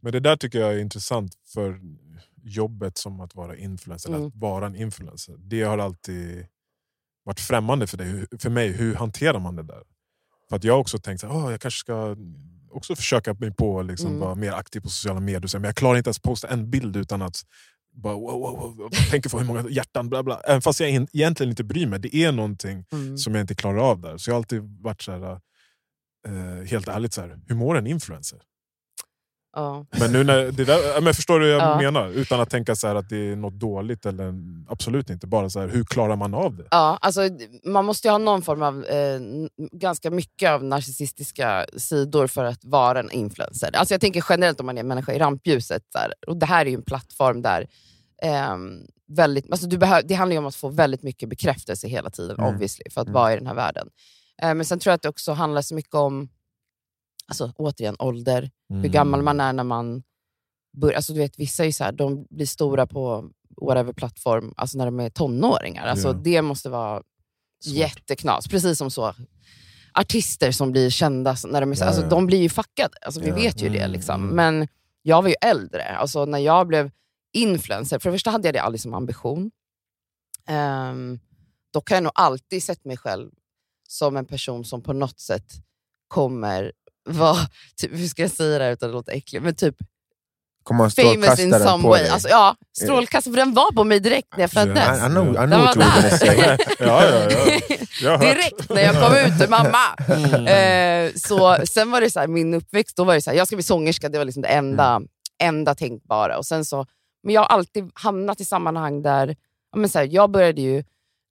[0.01, 1.79] Men det där tycker jag är intressant för
[2.47, 4.27] jobbet som att vara influencer, Mm.
[4.27, 5.35] att vara en influencer.
[5.37, 6.47] Det har alltid
[7.23, 8.25] varit främmande för dig.
[8.39, 9.83] För mig, hur hanterar man det där?
[10.49, 12.15] För att jag har också tänkt att jag kanske ska
[12.71, 14.19] också försöka mig på att liksom Mm.
[14.19, 15.59] vara mer aktiv på sociala medier.
[15.59, 17.41] Men jag klarar inte ens posta en bild utan att
[17.93, 20.41] bara, wow, wow, wow, tänka på hur många hjärtan, bla bla.
[20.41, 21.99] Även fast jag egentligen inte bryr mig.
[21.99, 23.17] Det är någonting Mm.
[23.17, 24.17] som jag inte klarar av där.
[24.17, 25.39] Så jag har alltid varit så här,
[26.27, 28.41] eh, helt ärligt, så här, hur mår en influencer?
[29.57, 29.85] Ja.
[29.99, 31.77] Men nu när det där, men förstår du vad jag Ja.
[31.91, 32.09] menar?
[32.09, 34.33] Utan att tänka så här att det är något dåligt, eller
[34.69, 35.27] absolut inte.
[35.27, 36.67] Bara så här, hur klarar man av det?
[36.71, 37.21] Ja, alltså,
[37.65, 39.19] man måste ju ha någon form av, eh,
[39.71, 43.75] ganska mycket av narcissistiska sidor för att vara en influencer.
[43.75, 45.83] Alltså, jag tänker generellt om man är en människa i rampljuset.
[45.95, 47.67] Här, och det här är ju en plattform där
[48.23, 52.09] ehm, väldigt, alltså, du behöver, det handlar ju om att få väldigt mycket bekräftelse hela
[52.09, 52.53] tiden, Mm.
[52.55, 53.13] obviously, för att Mm.
[53.13, 53.87] vara i den här världen.
[54.41, 56.29] Eh, men sen tror jag att det också handlar så mycket om,
[57.27, 58.49] alltså, återigen, ålder.
[58.69, 58.81] Mm.
[58.83, 60.03] hur gammal man är när man
[60.77, 60.95] börjar.
[60.95, 63.29] Alltså, du vet, vissa är så här, de blir stora på
[63.61, 65.87] whatever plattform alltså när de är tonåringar.
[65.87, 66.13] Alltså, Ja.
[66.13, 67.03] Det måste vara
[67.63, 67.73] Svårt.
[67.75, 68.47] jätteknas.
[68.47, 69.13] Precis som så
[69.93, 72.09] artister som blir kända, när de, är, så- Ja, alltså, ja.
[72.09, 72.97] de blir ju fuckade.
[73.01, 73.35] Alltså, vi Ja.
[73.35, 73.79] vet ju det.
[73.79, 74.23] Mm, Liksom.
[74.23, 74.35] mm.
[74.35, 74.67] Men
[75.01, 75.83] jag var ju äldre.
[75.97, 76.91] Alltså, när jag blev
[77.33, 79.51] influencer, för det första hade jag det aldrig som ambition.
[80.49, 81.19] Um,
[81.73, 83.31] då kan jag nog alltid sett mig själv
[83.87, 85.51] som en person som på något sätt
[86.07, 86.71] kommer
[87.07, 87.37] vara,
[87.81, 89.75] typ, hur ska jag säga det här utan att det låter äckligt, men typ
[90.67, 92.07] Kommer famous in strålkastaren some way.
[92.07, 95.01] Alltså, ja, strålkastararen, för den var på mig direkt när jag föddes.
[95.01, 96.17] I, I know, I know Den var gonna där.
[96.17, 96.37] say.
[96.79, 97.31] ja, ja,
[98.01, 98.17] ja.
[98.17, 100.49] Direkt när jag kom ut ur mamma.
[100.49, 103.47] Eh, så, sen var det så här, min uppväxt, då var det så här, jag
[103.47, 105.01] ska bli sångerska, det var liksom det enda,
[105.43, 106.37] enda tänkbara.
[106.37, 106.85] Och sen så,
[107.23, 109.35] men jag har alltid hamnat i sammanhang där,
[109.75, 110.83] men så här, jag började ju,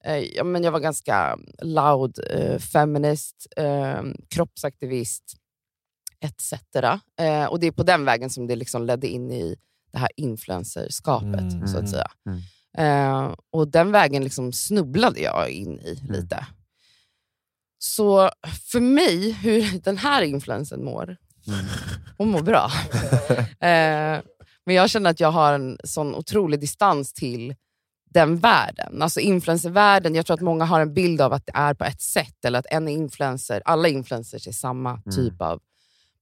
[0.05, 4.03] eh, ja, men jag var ganska loud, eh, feminist, eh,
[4.35, 5.25] kroppsaktivist,
[6.27, 6.53] etc.
[7.21, 9.57] Eh, och det är på den vägen som det liksom ledde in i
[9.93, 12.11] det här influencerskapet, Mm, så att mm, säga.
[12.27, 12.41] mm.
[12.79, 16.13] Eh, och den vägen liksom snubblade jag in i Mm.
[16.13, 16.47] lite.
[17.79, 18.31] Så
[18.73, 21.17] för mig, hur den här influensen mår,
[21.49, 21.65] Mm.
[22.19, 22.71] hon mår bra.
[23.61, 24.23] eh,
[24.67, 27.55] men jag känner att jag har en sån otrolig distans till
[28.11, 29.03] den världen.
[29.03, 32.01] Alltså influencervärlden, jag tror att många har en bild av att det är på ett
[32.01, 35.61] sätt, eller att en influencer, alla influencers är samma typ av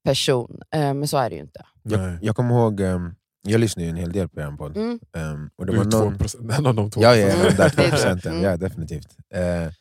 [0.04, 0.60] person.
[0.70, 1.66] Eh, men så är det ju inte.
[1.82, 4.76] Jag, jag kommer ihåg, ehm, jag lyssnar ju en hel del på er podd.
[4.76, 5.00] Mm.
[5.16, 7.02] Ehm, och det Du var någon, 2%, en av de två.
[7.02, 7.44] Ja, ja, Mm.
[7.46, 7.90] de där två Det är det.
[7.90, 8.32] procenten.
[8.32, 8.44] Mm.
[8.44, 9.16] Ja, definitivt.
[9.34, 9.72] Eh,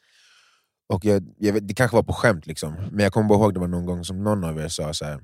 [0.88, 2.74] och jag, jag vet, det kanske var på skämt, liksom.
[2.92, 5.06] men jag kommer bara ihåg det var någon gång som någon av er sa så
[5.06, 5.20] här,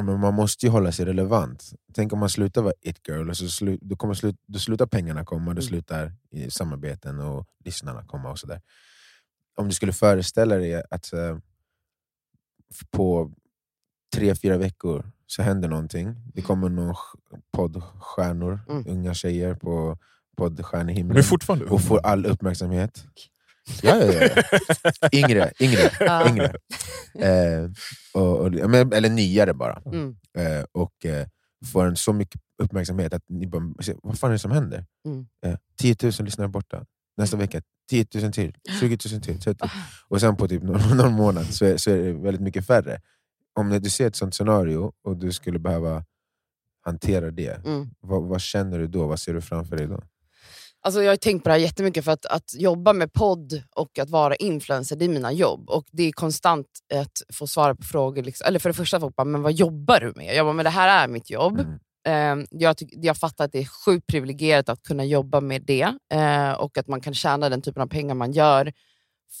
[0.00, 1.70] men man måste ju hålla sig relevant.
[1.94, 5.24] Tänk om man slutar vara it-girl, och så slu, då, kommer slut, då slutar pengarna
[5.24, 5.62] komma, då Mm.
[5.62, 8.60] slutar i samarbeten och lyssnarna komma och sådär.
[9.56, 11.36] om du skulle föreställa dig att eh,
[12.90, 13.32] på
[14.14, 16.14] tre, fyra veckor så händer någonting.
[16.34, 18.84] Det kommer någon sk- poddstjärnor, Mm.
[18.88, 19.96] unga tjejer på Men
[20.36, 21.70] poddstjärnehimlen fortfarande ung.
[21.72, 23.04] och får all uppmärksamhet.
[23.82, 25.08] Ja, ja, ja.
[25.12, 26.28] Yngre, yngre, Ja.
[26.28, 26.46] yngre.
[27.18, 27.70] Eh,
[28.14, 29.82] och, och, men- eller nyare bara.
[29.86, 30.16] Mm.
[30.38, 31.26] Eh, och eh,
[31.72, 33.62] får en så mycket uppmärksamhet att ni bara,
[34.02, 34.86] vad fan är det som händer?
[35.06, 35.26] Mm.
[35.46, 36.84] Eh, 10 000 lyssnare borta,
[37.16, 39.70] nästa vecka 10 000 till, 20 000 till, 30 000.
[40.08, 43.00] Och sen på typ någon, någon månad så är, så är det väldigt mycket färre.
[43.60, 46.04] Om du ser ett sånt scenario och du skulle behöva
[46.84, 47.90] hantera det, Mm.
[48.00, 49.06] vad, vad känner du då?
[49.06, 50.02] Vad ser du framför dig då?
[50.84, 53.98] Alltså jag har tänkt på det här jättemycket för att, att jobba med podd och
[53.98, 55.70] att vara influencer, det är mina jobb.
[55.70, 58.22] Och det är konstant att få svara på frågor.
[58.22, 58.46] Liksom.
[58.46, 60.36] Eller för det första, folk bara, men vad jobbar du med?
[60.36, 61.60] Jag bara, men det här är mitt jobb.
[61.60, 61.78] Mm.
[62.40, 65.94] Eh, jag, tyck, jag fattar att det är sjukt privilegierat att kunna jobba med det
[66.14, 68.72] eh, och att man kan tjäna den typen av pengar man gör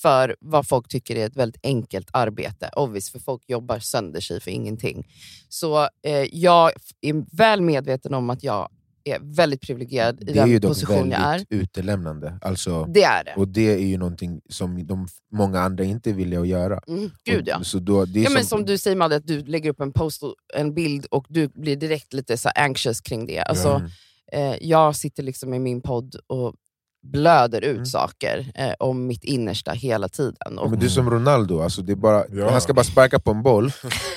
[0.02, 2.70] för vad folk tycker är ett väldigt enkelt arbete.
[2.76, 5.06] Obvious, för folk jobbar sönder sig för ingenting.
[5.48, 8.68] Så eh, jag är väl medveten om att jag
[9.04, 11.30] är väldigt privilegierad i Det är ju den dock position jag är.
[11.30, 12.38] väldigt utelämnande.
[12.42, 13.34] Alltså, Det är det.
[13.36, 16.80] och det är ju någonting som de, många andra inte är villiga att göra.
[16.88, 17.58] Mm, gud ja.
[17.58, 19.70] Och, så då, det är Ja, men som, som du säger Madde, att du lägger
[19.70, 23.40] upp en post och en bild och du blir direkt lite så anxious kring det.
[23.40, 24.52] Alltså, Mm.
[24.52, 26.54] eh, jag sitter liksom i min podd och
[27.02, 27.86] blöder ut Mm.
[27.86, 30.36] saker eh, om mitt innersta hela tiden.
[30.56, 32.50] Ja, Och, men du är som Ronaldo, alltså det är bara, Ja.
[32.50, 33.66] han ska bara sparka på en boll,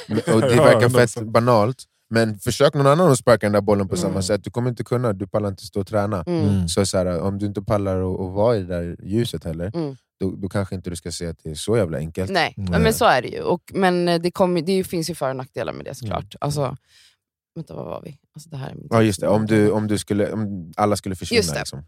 [0.10, 1.32] och det Ja, verkar fett 100%.
[1.32, 4.24] banalt, men försök någon annan att sparka den där bollen på samma Mm.
[4.24, 6.24] sätt, du kommer inte kunna, du pallar inte stå och träna.
[6.28, 9.72] mm, Så, så här, om du inte pallar att, vara i det där ljuset heller,
[9.76, 9.96] Mm.
[10.20, 12.32] då, då kanske inte du ska säga att det är så jävla enkelt.
[12.32, 12.80] nej, Nej.
[12.82, 13.42] men så är det ju.
[13.42, 16.24] Och, men eh, det, kommer- det finns ju för och nackdelar med det såklart.
[16.24, 16.38] Mm.
[16.42, 16.78] Alltså,
[17.56, 18.18] vänta, vad var vi?
[18.36, 21.16] Alltså, det här är Ja just det, om, du, om, du skulle, om alla skulle
[21.16, 21.38] försvinna.
[21.40, 21.60] Just det.
[21.60, 21.86] Liksom.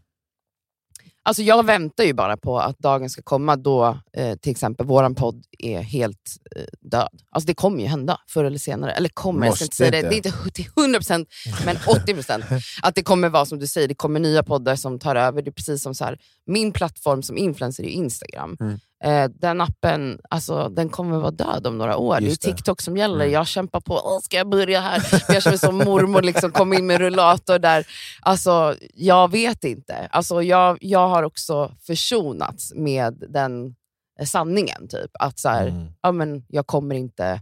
[1.22, 5.14] Alltså jag väntar ju bara på att dagen ska komma då eh, till exempel våran
[5.14, 7.22] podd är helt eh, död.
[7.30, 8.92] Alltså det kommer ju hända förr eller senare.
[8.92, 9.98] Eller kommer, jag ska inte Måste säga det.
[9.98, 10.08] inte.
[10.08, 11.26] Det är inte till 100%
[11.64, 12.62] men 80%.
[12.82, 15.42] Att det kommer vara som du säger, det kommer nya poddar som tar över.
[15.42, 18.56] Det är precis som så här, min plattform som influencer är Instagram.
[18.60, 18.78] Mm.
[19.04, 22.20] Eh, den appen alltså, den kommer vara död om några år.
[22.20, 22.56] Just det är det.
[22.56, 23.24] TikTok som gäller.
[23.24, 23.32] Mm.
[23.32, 25.02] Jag kämpar på, Åh, ska jag börja här?
[25.28, 27.86] Jag känner som mormor, liksom, kom in med rullator där.
[28.20, 30.08] Alltså, jag vet inte.
[30.10, 33.74] Alltså, jag, jag har också försonats med den
[34.20, 34.88] eh, sanningen.
[34.88, 35.10] Typ.
[35.18, 35.86] Att så här, Mm.
[36.02, 37.40] ja, men jag kommer inte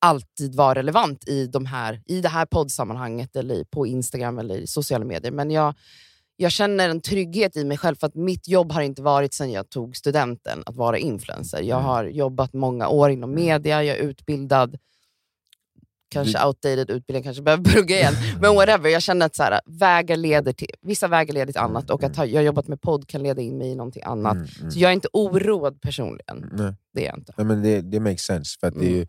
[0.00, 4.66] alltid vara relevant i, de här, i det här poddsammanhanget eller på Instagram eller i
[4.66, 5.32] sociala medier.
[5.32, 5.74] Men jag,
[6.40, 9.50] jag känner en trygghet i mig själv för att mitt jobb har inte varit sedan
[9.50, 11.62] jag tog studenten att vara influencer.
[11.62, 11.84] Jag Mm.
[11.84, 14.76] har jobbat många år inom media, jag är utbildad,
[16.10, 18.12] kanske outdated utbildning, kanske behöver plugga igen.
[18.40, 21.90] Men whatever, jag känner att så här, vägar leder till, vissa vägar leder till annat
[21.90, 24.34] och att ha, jag har jobbat med podd kan leda in mig i någonting annat.
[24.36, 24.70] Mm, mm.
[24.70, 26.50] Så jag är inte oroad personligen.
[26.52, 26.74] Nej.
[26.94, 27.32] Det är jag inte.
[27.36, 28.98] Nej, men det, det makes sense, för att det, är Mm.
[28.98, 29.06] ju,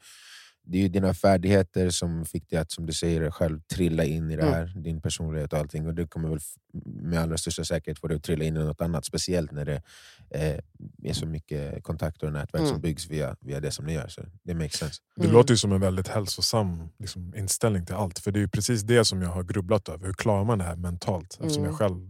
[0.63, 4.31] det är ju dina färdigheter som fick dig att, som du säger själv, trilla in
[4.31, 4.53] i det Mm.
[4.53, 4.73] här.
[4.75, 5.87] Din personlighet och allting.
[5.87, 6.39] Och det kommer väl
[6.85, 9.05] med allra största säkerhet få dig att trilla in i något annat.
[9.05, 9.81] Speciellt när det
[10.29, 10.59] eh,
[11.03, 12.71] är så mycket kontakter och nätverk Mm.
[12.71, 14.07] som byggs via, via det som ni gör.
[14.07, 15.01] Så det makes sense.
[15.15, 15.33] Det Mm.
[15.33, 18.19] låter ju som en väldigt hälsosam liksom, inställning till allt.
[18.19, 20.05] För det är ju precis det som jag har grubblat över.
[20.05, 21.37] Hur klarar man det här mentalt?
[21.39, 21.65] Eftersom Mm.
[21.65, 22.07] jag själv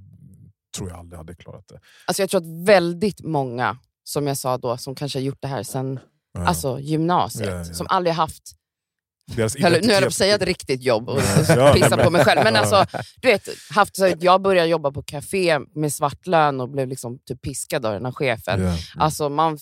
[0.78, 1.80] tror jag aldrig hade klarat det.
[2.06, 5.48] Alltså jag tror att väldigt många, som jag sa då, som kanske har gjort det
[5.48, 6.00] här sen
[6.34, 6.46] Ja.
[6.48, 7.64] alltså, gymnasiet, Ja, ja.
[7.64, 8.44] som aldrig haft
[9.36, 12.26] Deras nu höll jag på att säga ett riktigt jobb och, Ja, pissa på mig
[12.26, 12.42] själv.
[12.44, 12.86] Men alltså,
[13.22, 17.20] du vet, haft, så jag började jobba på café med svart lön och blev liksom
[17.20, 18.62] typ piskad av den här chefen.
[18.64, 18.76] Ja.
[18.98, 19.58] Alltså, man,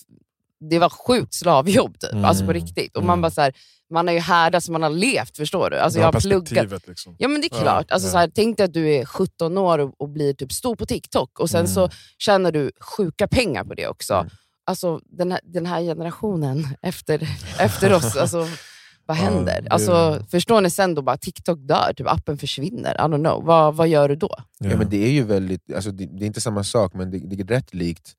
[0.70, 2.12] det var sjukt slavjobb, typ.
[2.12, 2.24] Mm.
[2.24, 2.96] alltså på riktigt.
[2.96, 3.22] Och man, Mm.
[3.22, 3.52] bara så här,
[3.90, 5.78] man har ju härdats, man har levt, förstår du?
[5.78, 6.86] Alltså, Det jag har pluggat.
[6.88, 7.16] Liksom.
[7.18, 7.90] Ja men det är klart.
[7.90, 8.12] Alltså, ja.
[8.12, 10.86] Så här, tänk dig att du är 17 år och, och blir typ stor på
[10.86, 11.72] TikTok och sen Mm.
[11.74, 14.14] så tjänar du sjuka pengar på det också.
[14.14, 14.30] Mm.
[14.70, 17.28] Alltså, den, här, den här generationen efter,
[17.58, 18.38] efter oss, alltså,
[19.06, 19.60] vad Ja, händer?
[19.62, 22.94] det- Alltså, förstår ni sen då bara TikTok dör, typ, appen försvinner.
[22.94, 23.44] I don't know.
[23.44, 24.34] Vad, vad gör du då?
[24.58, 24.76] Ja.
[24.76, 27.40] men det är ju väldigt, alltså det, det är inte samma sak, men det, det
[27.40, 28.12] är rätt likt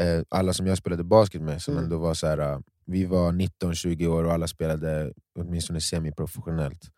[0.00, 1.62] eh, alla som jag spelade basket med.
[1.62, 1.84] Som Mm.
[1.84, 6.88] ändå var så här, eh, vi var 19-20 år och alla spelade åtminstone semiprofessionellt.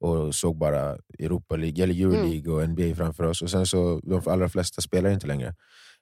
[0.00, 3.42] Och såg bara Europa League, eller Euroleague och NBA framför oss.
[3.42, 5.54] Och sen så, de allra flesta spelar inte längre.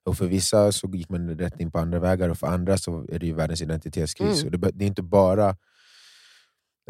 [0.08, 3.06] Och för vissa så gick man rätt in på andra vägar, och för andra så
[3.08, 4.42] är det ju världens identitetskris.
[4.42, 4.54] Mm.
[4.54, 5.48] Och det, det är inte bara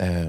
[0.00, 0.28] eh,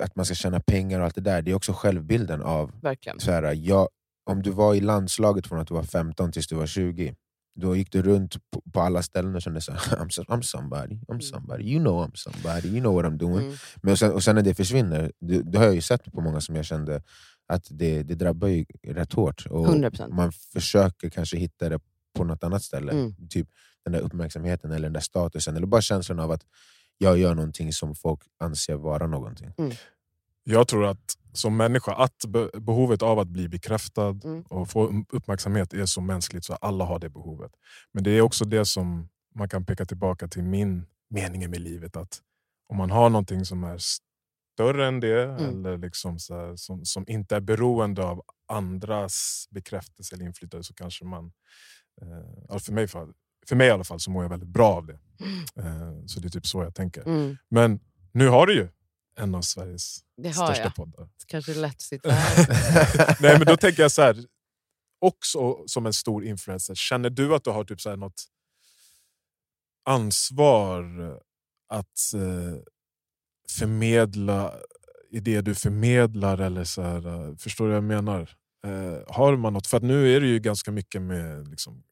[0.00, 3.20] att man ska tjäna pengar och allt det där, det är också självbilden av Verkligen.
[3.20, 3.88] så här, jag,
[4.24, 7.14] om du var i landslaget från att du var 15 tills du var 20,
[7.60, 10.42] då gick du runt på, på alla ställen och kände så här, I'm, so, I'm
[10.42, 13.46] somebody, I'm somebody, you know I'm somebody, you know what I'm doing.
[13.46, 13.56] Mm.
[13.82, 16.40] Men sen, och sen när det försvinner, det, det har jag ju sett på många
[16.40, 17.02] som jag kände
[17.48, 19.46] att det, det drabbar ju rätt hårt.
[19.46, 20.08] Och 100%.
[20.08, 21.80] man försöker kanske hitta det
[22.14, 22.92] på något annat ställe.
[22.92, 23.28] Mm.
[23.30, 23.48] Typ
[23.84, 26.42] den där uppmärksamheten eller den där statusen, eller bara känslan av att
[26.98, 29.52] jag gör någonting som folk anser vara någonting.
[30.44, 34.42] Jag tror att som människa, att be behovet av att bli bekräftad Mm.
[34.42, 37.52] och få uppmärksamhet är så mänskligt så alla har det behovet.
[37.92, 41.96] Men det är också det som man kan peka tillbaka till min mening med livet.
[41.96, 42.20] Att
[42.68, 45.44] om man har någonting som är större än det, Mm.
[45.44, 50.74] eller liksom så här, som, som inte är beroende av andras bekräftelse eller inflytande så
[50.74, 51.32] kanske man...
[52.02, 53.08] Eh, ja, för, mig, för,
[53.48, 54.98] för mig i alla fall så mår jag väldigt bra av det.
[55.56, 57.02] Eh, så det är typ så jag tänker.
[57.02, 57.36] Mm.
[57.48, 57.80] Men
[58.12, 58.68] nu har du ju
[59.16, 60.04] en av Sveriges
[60.34, 60.74] största jag.
[60.74, 61.08] poddar.
[61.26, 63.22] Kanske lätt sitta här.
[63.22, 64.24] Nej, men då tänker jag så här,
[65.00, 68.24] också som en stor influencer, känner du att du har typ så här något
[69.84, 70.84] ansvar
[71.68, 72.58] att eh,
[73.58, 74.54] förmedla
[75.10, 76.38] i det du förmedlar?
[76.38, 78.30] Eller så här, eh, förstår du vad jag menar?
[78.64, 79.66] Eh, har man något?
[79.66, 81.82] För att nu är det ju ganska mycket med liksom,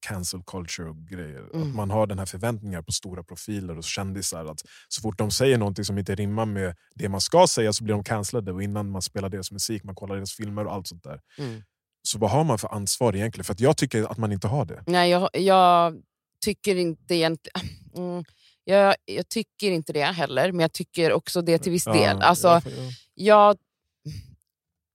[0.00, 1.54] cancel culture och grejer.
[1.54, 1.68] Mm.
[1.68, 4.44] Att man har den här förväntningar på stora profiler och kändisar.
[4.44, 7.84] Att så fort de säger någonting som inte rimmar med det man ska säga så
[7.84, 8.52] blir de cancellade.
[8.52, 11.20] Och innan man spelar deras musik, man kollar deras filmer och allt sånt där.
[11.38, 11.62] Mm.
[12.02, 13.44] Så vad har man för ansvar egentligen?
[13.44, 14.82] För att jag tycker att man inte har det.
[14.86, 16.02] Nej, jag, jag
[16.44, 17.68] tycker inte egentligen...
[17.96, 18.24] Mm,
[18.64, 22.22] jag, jag tycker inte det heller, men jag tycker också det till viss del.
[22.22, 22.90] Alltså, ja, ja.
[23.14, 23.56] jag,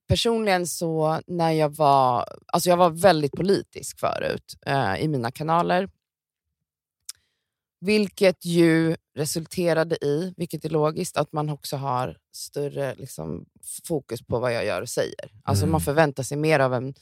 [0.08, 2.26] personligen så när jag var...
[2.46, 5.89] Alltså jag var väldigt politisk förut eh, i mina kanaler.
[7.80, 13.46] Vilket ju resulterade i, vilket är logiskt, att man också har större liksom,
[13.88, 15.32] fokus på vad jag gör och säger.
[15.43, 15.72] Alltså Mm.
[15.72, 16.93] Man förväntar sig mer av en,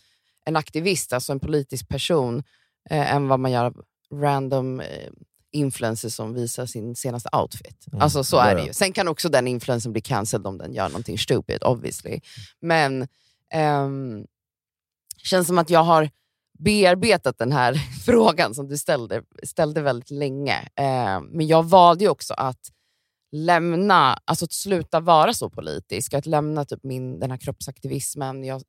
[0.45, 2.43] en aktivist, alltså en politisk person,
[2.89, 5.11] eh, än vad man gör av random eh,
[5.55, 7.85] influencers som visar sin senaste outfit.
[7.87, 8.01] Mm.
[8.01, 8.73] Alltså så är det ju.
[8.73, 12.19] Sen kan också den influencern bli cancelled om den gör någonting stupid, obviously.
[12.61, 13.07] Men
[13.53, 14.25] ehm,
[15.17, 16.09] känns som att jag har
[16.59, 17.73] bearbetat den här
[18.05, 20.69] frågan som du ställde, ställde väldigt länge.
[20.75, 22.71] Eh, men jag valde ju också att
[23.31, 28.43] lämna, alltså att sluta vara så politisk, att lämna typ min, den här kroppsaktivismen.
[28.43, 28.61] Jag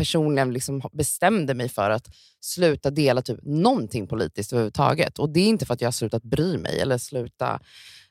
[0.00, 2.08] personligen liksom bestämde mig för att
[2.40, 5.18] sluta dela typ någonting politiskt överhuvudtaget.
[5.18, 7.60] Och det är inte för att jag har slutat bry mig eller sluta,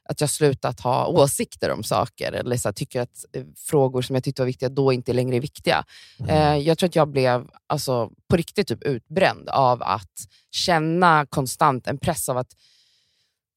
[0.09, 4.15] att jag slutat ha åsikter om saker eller så här, tycker att eh, frågor som
[4.15, 5.85] jag tyckte var viktiga då inte längre är viktiga.
[6.27, 10.13] Eh, jag tror att jag blev alltså, på riktigt typ utbränd av att
[10.51, 12.53] känna konstant en press av att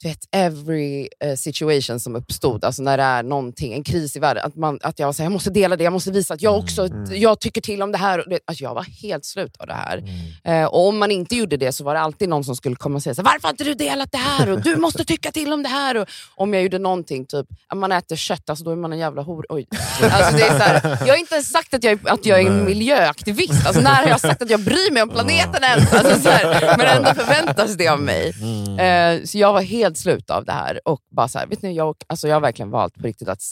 [0.02, 4.18] du vet, every eh, situation som uppstod, alltså när det är någonting, en kris i
[4.18, 6.58] världen, att, man, att jag här, jag måste dela det, jag måste visa att jag
[6.58, 7.20] också Mm.
[7.20, 8.24] jag tycker till om det här.
[8.44, 9.98] Alltså jag var helt slut av det här.
[9.98, 10.62] Mm.
[10.62, 12.96] Eh, och om man inte gjorde det så var det alltid någon som skulle komma
[12.96, 14.50] och säga så här, varför har inte du delat det här?
[14.50, 15.96] Och du måste tycka till om det här.
[15.96, 18.98] Och om jag gjorde någonting, typ att man äter kött, alltså då är man en
[18.98, 19.46] jävla hor.
[19.48, 19.66] Oj.
[20.02, 22.40] Alltså det är så här, jag har inte ens sagt att jag, är, att jag
[22.40, 23.66] är en miljöaktivist.
[23.66, 25.92] Alltså när har jag sagt att jag bryr mig om planeten ens?
[25.92, 28.32] Alltså så här, men ändå förväntas det av mig.
[28.40, 29.18] Mm.
[29.18, 30.88] Eh, så jag var helt slut av det här.
[30.88, 33.42] Och bara så här, vet ni, jag, alltså jag har verkligen valt på riktigt att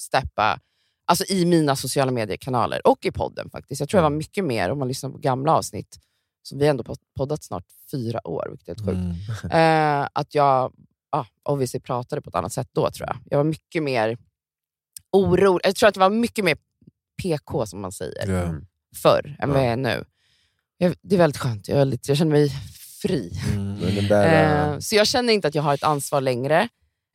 [0.00, 0.60] steppa
[1.04, 3.80] alltså i mina sociala mediekanaler och i podden faktiskt.
[3.80, 5.98] Jag tror jag var mycket mer, om man lyssnar på gamla avsnitt,
[6.42, 9.44] så vi har ändå pod- poddat snart fyra år, vilket är helt sjukt.
[9.52, 10.02] Mm.
[10.02, 10.72] Eh, att jag
[11.10, 13.16] ah, obviously pratade på ett annat sätt då, tror jag.
[13.24, 14.18] Jag var mycket mer
[15.12, 15.66] orolig.
[15.66, 16.56] Jag tror att det var mycket mer
[17.22, 18.54] PK, som man säger, Ja.
[18.96, 19.62] förr än vad Ja.
[19.64, 20.04] jag är nu.
[20.78, 21.68] Jag, det är väldigt skönt.
[21.68, 22.50] Jag, är väldigt, jag känner mig
[23.02, 23.32] fri.
[23.54, 24.08] Mm.
[24.08, 26.68] Där, Eh, eh, så jag känner inte att jag har ett ansvar längre.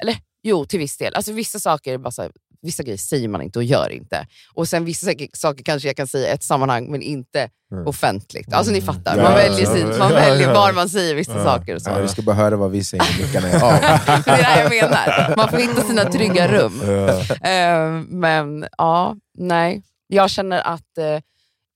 [0.03, 1.15] Eller jo, till viss del.
[1.15, 4.27] Alltså, vissa saker är bara så här, vissa grejer säger man inte och gör inte.
[4.53, 7.87] Och sen vissa saker- kanske jag kan säga i ett sammanhang, men inte Mm.
[7.87, 8.53] offentligt.
[8.53, 8.93] Alltså ni Mm.
[8.95, 10.53] fattar, man ja, väljer, sin, ja, man ja, väljer ja.
[10.53, 11.43] var man säger vissa Ja.
[11.43, 11.75] saker.
[11.75, 11.89] Och så.
[11.89, 13.47] ja, vi ska bara höra vad vi säger när mickarna
[14.25, 15.33] det är det här jag menar.
[15.37, 16.81] Man får hitta sina trygga rum.
[16.85, 17.49] Ja.
[17.49, 19.83] Eh, men ja, nej.
[20.07, 21.19] Jag känner att eh,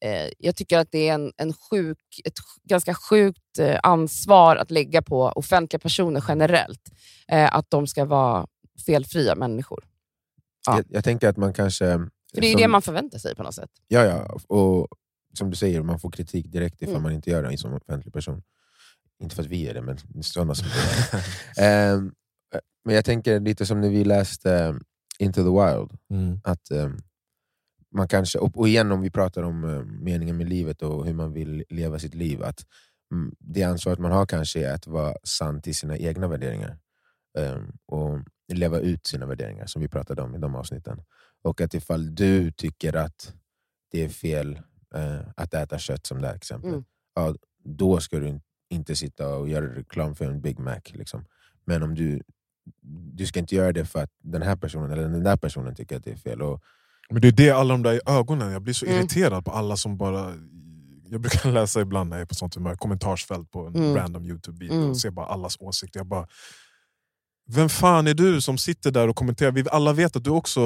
[0.06, 2.34] eh, jag tycker att det är en, en sjuk, ett
[2.64, 6.82] ganska sjukt eh, ansvar att lägga på offentliga personer generellt.
[7.28, 8.48] Eh, att de ska vara
[8.86, 9.84] felfria människor.
[10.66, 10.76] Ja.
[10.76, 11.86] Jag, jag tänker att man kanske...
[12.34, 13.70] För det är som- det man förväntar sig på något sätt.
[13.88, 14.40] Ja, ja.
[14.58, 14.88] Och
[15.38, 17.04] som du säger, man får kritik direkt ifall Mm.
[17.04, 18.44] man inte gör det som offentlig person.
[19.22, 21.18] Inte för att vi är det, men sådana som det
[21.58, 21.94] är.
[21.94, 22.12] Ehm,
[22.86, 24.76] Men jag tänker lite som när vi läste eh,
[25.20, 25.92] Into the Wild.
[26.12, 26.40] Mm.
[26.44, 26.90] att eh,
[27.98, 31.34] man kanske, och, igen om vi pratar om eh, meningen med livet och hur man
[31.34, 32.66] vill leva sitt liv, att
[33.12, 36.78] mm, det ansvaret man har kanske är att vara sann till sina egna värderingar.
[37.38, 38.20] Eh, och
[38.54, 41.02] leva ut sina värderingar, som vi pratade om i de avsnitten.
[41.44, 43.34] Och att ifall du tycker att
[43.92, 44.62] det är fel
[44.96, 46.86] eh, att äta kött, som det här exemplet, Mm.
[47.16, 50.80] ja, då ska du in- inte sitta och göra reklam för en Big Mac.
[50.94, 51.26] Liksom.
[51.66, 52.22] Men om du,
[53.14, 55.98] du ska inte göra det för att den här personen eller den där personen tycker
[55.98, 56.42] att det är fel.
[56.42, 56.64] Och,
[57.14, 58.98] Men det är det alla de där i ögonen, jag blir så Mm.
[59.00, 60.34] irriterad på alla som bara
[61.10, 63.96] jag brukar läsa ibland när jag är på sånt humör, kommentarsfält på en Mm.
[63.96, 64.90] random Youtube-video Mm.
[64.90, 66.00] och se bara allas åsikter.
[66.00, 66.28] Jag bara,
[67.50, 69.52] vem fan är du som sitter där och kommenterar?
[69.52, 70.62] Vi alla vet att du också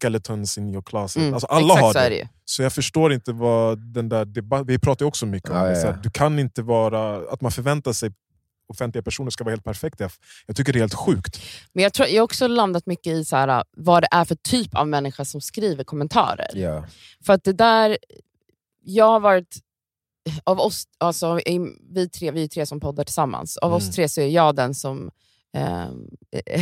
[0.00, 1.22] skeletons in your closet.
[1.22, 1.34] Mm.
[1.34, 2.00] Alltså, alla Exakt har det.
[2.00, 2.28] är det.
[2.44, 4.66] Så jag förstår inte vad den där debatten...
[4.66, 5.82] Vi pratar ju också mycket om Ja, det.
[5.82, 5.88] ja.
[5.88, 7.16] att du kan inte vara...
[7.32, 8.12] Att man förväntar sig
[8.66, 10.04] offentliga personer ska vara helt perfekta.
[10.04, 10.12] Jag-
[10.46, 11.40] Jag tycker det är helt sjukt.
[11.72, 14.34] Men jag, tror, jag har också landat mycket i så här, vad det är för
[14.34, 16.50] typ av människa som skriver kommentarer.
[16.54, 16.84] Ja.
[17.26, 17.98] För att det där,
[18.84, 19.56] jag har varit,
[20.44, 21.40] av oss, alltså,
[21.90, 23.76] vi, tre, vi är tre som poddar tillsammans, av Mm.
[23.76, 25.10] oss tre så är jag den som
[25.54, 25.84] eh,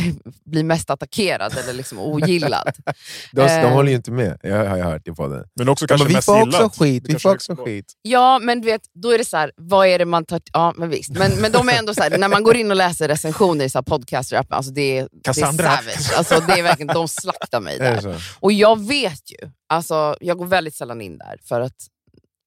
[0.45, 2.71] blir mest attackerad eller liksom ogillad.
[3.31, 3.69] De, de Eh.
[3.73, 5.45] håller ju inte med, jag har jag hört i podden.
[5.55, 6.61] Men också Ja, kanske men vi mest får gillat.
[6.61, 7.93] också skit, Det vi får är också skit.
[8.01, 10.41] Ja, men du vet, då är det så här, vad är det man tar...
[10.53, 11.11] Ja, men visst.
[11.11, 13.69] Men, men de är ändå så här, när man går in och läser recensioner i
[13.69, 16.13] så här podcaster, alltså det, är- det är savage.
[16.17, 18.23] Alltså det är verkligen, de slaktar mig där.
[18.39, 21.75] Och jag vet ju, alltså, jag går väldigt sällan in där för att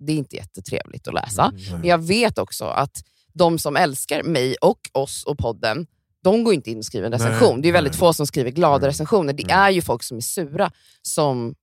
[0.07, 1.43] det är inte jättetrevligt att läsa.
[1.67, 1.81] Mm.
[1.81, 2.93] Men jag vet också att
[3.35, 5.87] de som älskar mig och oss och podden,
[6.31, 7.63] de går inte in och skriver en Nej, recension.
[7.63, 7.99] det är väldigt nej.
[7.99, 8.87] få som skriver glada Mm.
[8.87, 9.33] recensioner.
[9.33, 9.59] Det Mm.
[9.59, 10.71] är ju folk som är sura
[11.03, 11.55] som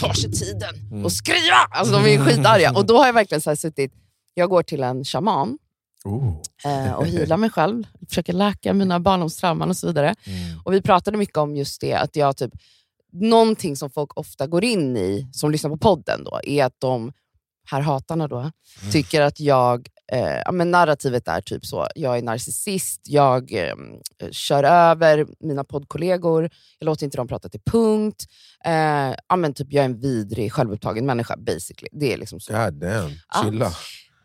[0.00, 1.04] tar sig tiden Mm.
[1.04, 1.56] och skriva.
[1.70, 2.72] Alltså de är ju skitarga.
[2.76, 3.92] Och då har jag verkligen så suttit,
[4.34, 5.58] jag går till en shaman
[6.04, 6.34] Oh.
[6.64, 10.14] eh, och healar mig själv, försöker läka mina barndomstrauman och så vidare.
[10.24, 10.60] Mm.
[10.64, 12.52] Och vi pratade mycket om just det, att jag typ,
[13.12, 17.12] någonting som folk ofta går in i, som lyssnar på podden, då, är att de,
[17.70, 18.50] här hatarna då,
[18.92, 23.74] tycker att jag, eh, ja, men narrativet är typ så, jag är narcissist, jag eh,
[24.30, 28.24] kör över mina poddkollegor, jag låter inte dem prata till punkt,
[28.64, 31.88] eh, ja, men typ, jag är en vidrig, självupptagen människa basically.
[31.92, 32.52] Det är liksom så.
[32.52, 33.10] God damn,
[33.42, 33.72] chilla.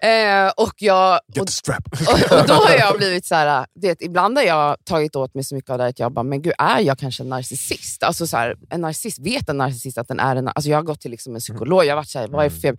[0.04, 1.48] Eh, och jag, och,
[2.14, 5.44] och, och då har jag blivit så här, det, ibland har jag tagit åt mig
[5.44, 8.04] så mycket av det att jag bara, men gud är jag kanske en narcissist?
[8.04, 10.84] Alltså så här, en narcissist, vet en narcissist att den är en alltså Jag har
[10.84, 12.78] gått till liksom en psykolog, jag har varit såhär, vad är det för?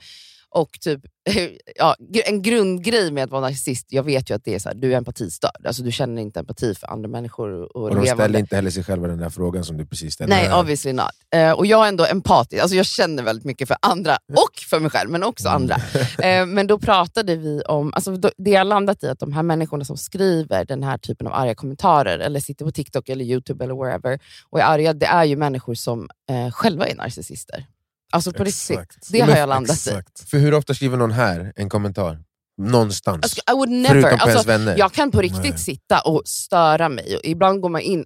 [0.54, 1.00] Och typ,
[1.76, 4.76] ja, en grundgrej med att vara narcissist, jag vet ju att det är så här,
[4.76, 5.66] du är empatistörd.
[5.66, 7.62] Alltså, du känner inte empati för andra människor.
[7.62, 8.22] Och, Och de levande.
[8.22, 10.34] ställer inte heller sig själva den där frågan som du precis ställde.
[10.34, 11.10] Nej, obviously not.
[11.34, 14.80] Eh, och jag är ändå empatisk, alltså jag känner väldigt mycket för andra och för
[14.80, 15.76] mig själv, men också andra.
[16.18, 19.42] Eh, men då pratade vi om, alltså då, det jag landat i, att de här
[19.42, 23.64] människorna som skriver den här typen av arga kommentarer, eller sitter på TikTok eller YouTube
[23.64, 24.18] eller wherever,
[24.50, 27.66] och är arga, det är ju människor som eh, själva är narcissister.
[28.14, 29.08] Alltså på riktigt.
[29.12, 29.90] Det har jag landat i.
[29.90, 30.30] Exakt.
[30.30, 32.18] För hur ofta skriver någon här en kommentar?
[32.62, 33.22] Någonstans.
[33.22, 33.88] Alltså, I would never.
[33.88, 34.78] Förutom på Alltså, ens vänner.
[34.78, 35.58] Jag kan på riktigt Nej.
[35.58, 37.16] sitta och störa mig.
[37.16, 38.04] Och ibland går man in,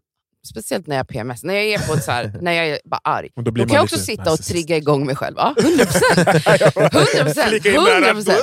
[0.51, 2.79] speciellt när jag har PMS, när jag är, på ett så här, när jag är
[2.85, 3.29] bara arg.
[3.37, 5.35] Och då Då kan jag också sitta och trigga igång mig själv.
[5.39, 6.19] Ja, 100 procent.
[6.87, 8.15] 100 Flika in där.
[8.15, 8.33] 100%.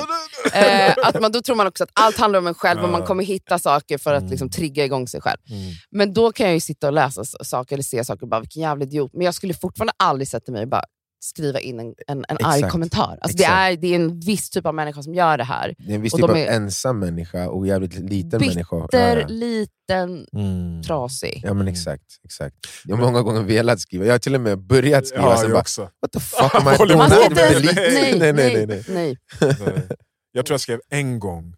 [0.52, 3.02] Eh, att man, då tror man också att allt handlar om en själv och man
[3.02, 4.30] kommer hitta saker för att Mm.
[4.30, 5.38] liksom, trigga igång sig själv.
[5.50, 5.72] Mm.
[5.90, 8.62] Men då kan jag ju sitta och läsa saker eller se saker och bara, vilken
[8.62, 9.10] jävla idiot.
[9.14, 10.84] Men jag skulle fortfarande aldrig sätta mig och bara
[11.20, 12.72] skriva in en, en, en arg Exakt.
[12.72, 13.18] kommentar.
[13.20, 15.74] Alltså, det, är, det är en viss typ av människa som gör det här.
[15.78, 18.38] Det är en viss och typ de av är- ensam människa och jävligt liten Bitter,
[18.54, 18.88] människa.
[18.92, 19.26] Ja.
[19.28, 20.82] liten, Mm.
[20.82, 21.40] trasig.
[21.44, 22.56] ja men exakt, exakt.
[22.84, 25.42] Jag har många gånger velat skriva, jag har till och med börjat skriva, Ja, sen
[25.42, 25.82] jag bara också.
[25.82, 26.98] what the fuck am I doing?
[26.98, 27.52] Man ska inte det.
[27.64, 27.76] ens...
[27.76, 29.16] Nej, Nej, nej, nej, nej, nej.
[29.60, 29.88] Nej.
[30.32, 31.54] Jag tror jag skrev en gång,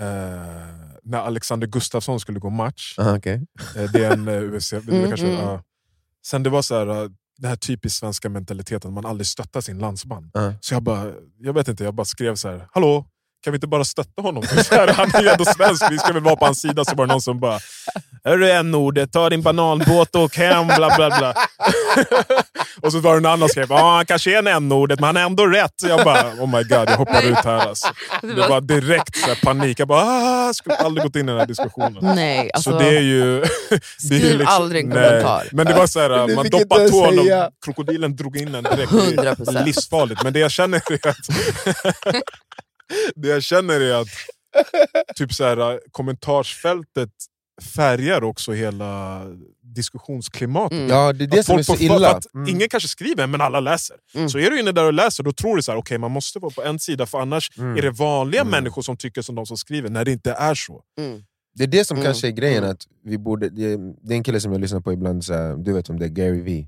[0.00, 0.06] eh,
[1.02, 2.94] när Alexander Gustafsson skulle gå match.
[2.98, 3.46] Aha, okej.
[3.76, 4.70] Eh, det är en uh, UFC.
[4.70, 5.58] det Mm, kanske, mm.
[6.26, 9.78] Sen det var så här, eh, den här typiskt svenska mentaliteten, man aldrig stöttar sin
[9.78, 10.30] landsman.
[10.34, 10.52] Ja.
[10.60, 13.06] Så jag bara, jag vet inte, jag bara skrev så här, hallå?
[13.44, 14.42] Kan vi inte bara stötta honom?
[14.64, 16.84] Så här, han är ju ändå svensk, vi ska väl vara på hans sida.
[16.84, 17.58] Så var det någon som bara,
[18.26, 21.34] Hörru n-ordet, ta din bananbåt och åk hem, bla bla bla.
[22.82, 25.06] och så var det en annan som skrev, ja han kanske är en n-ordet men
[25.06, 25.72] han är ändå rätt.
[25.76, 27.68] Så jag bara, oh my god, jag hoppar ut här.
[27.68, 27.88] Alltså.
[28.22, 29.80] Det var direkt så här, panik.
[29.80, 31.98] Jag bara, ah, jag skulle aldrig gått in i den här diskussionen.
[32.00, 33.40] Nej, alltså, så det är ju...
[34.08, 35.08] det är ju skriv aldrig en nej.
[35.08, 35.48] kommentar.
[35.52, 37.26] Men det var så här, man doppar ens tån och
[37.64, 38.92] krokodilen drog in en direkt.
[38.92, 39.64] Det är 100%.
[39.64, 40.22] livsfarligt.
[40.22, 41.16] Men det jag känner är att...
[43.14, 44.08] det jag känner är att
[45.16, 47.10] typ så här, kommentarsfältet
[47.62, 49.22] färgar också hela
[49.74, 50.78] diskussionsklimatet.
[50.78, 50.90] Mm.
[50.90, 52.10] Ja, det är det Att som är så illa.
[52.10, 52.48] Att Mm.
[52.48, 53.96] Ingen kanske skriver, men alla läser.
[54.14, 54.28] Mm.
[54.28, 56.38] Så är du inne där och läser, då tror du så här, okay, man måste
[56.38, 57.76] vara på en sida, för annars Mm.
[57.76, 58.50] är det vanliga Mm.
[58.50, 60.82] människor som tycker som de som skriver, när det inte är så.
[60.98, 61.22] Mm.
[61.54, 62.04] Det är det som Mm.
[62.04, 62.70] kanske är grejen, Mm.
[62.70, 65.56] att vi borde, det, det är en kille som jag lyssnar på ibland, så här,
[65.56, 66.66] du vet om det är Gary V,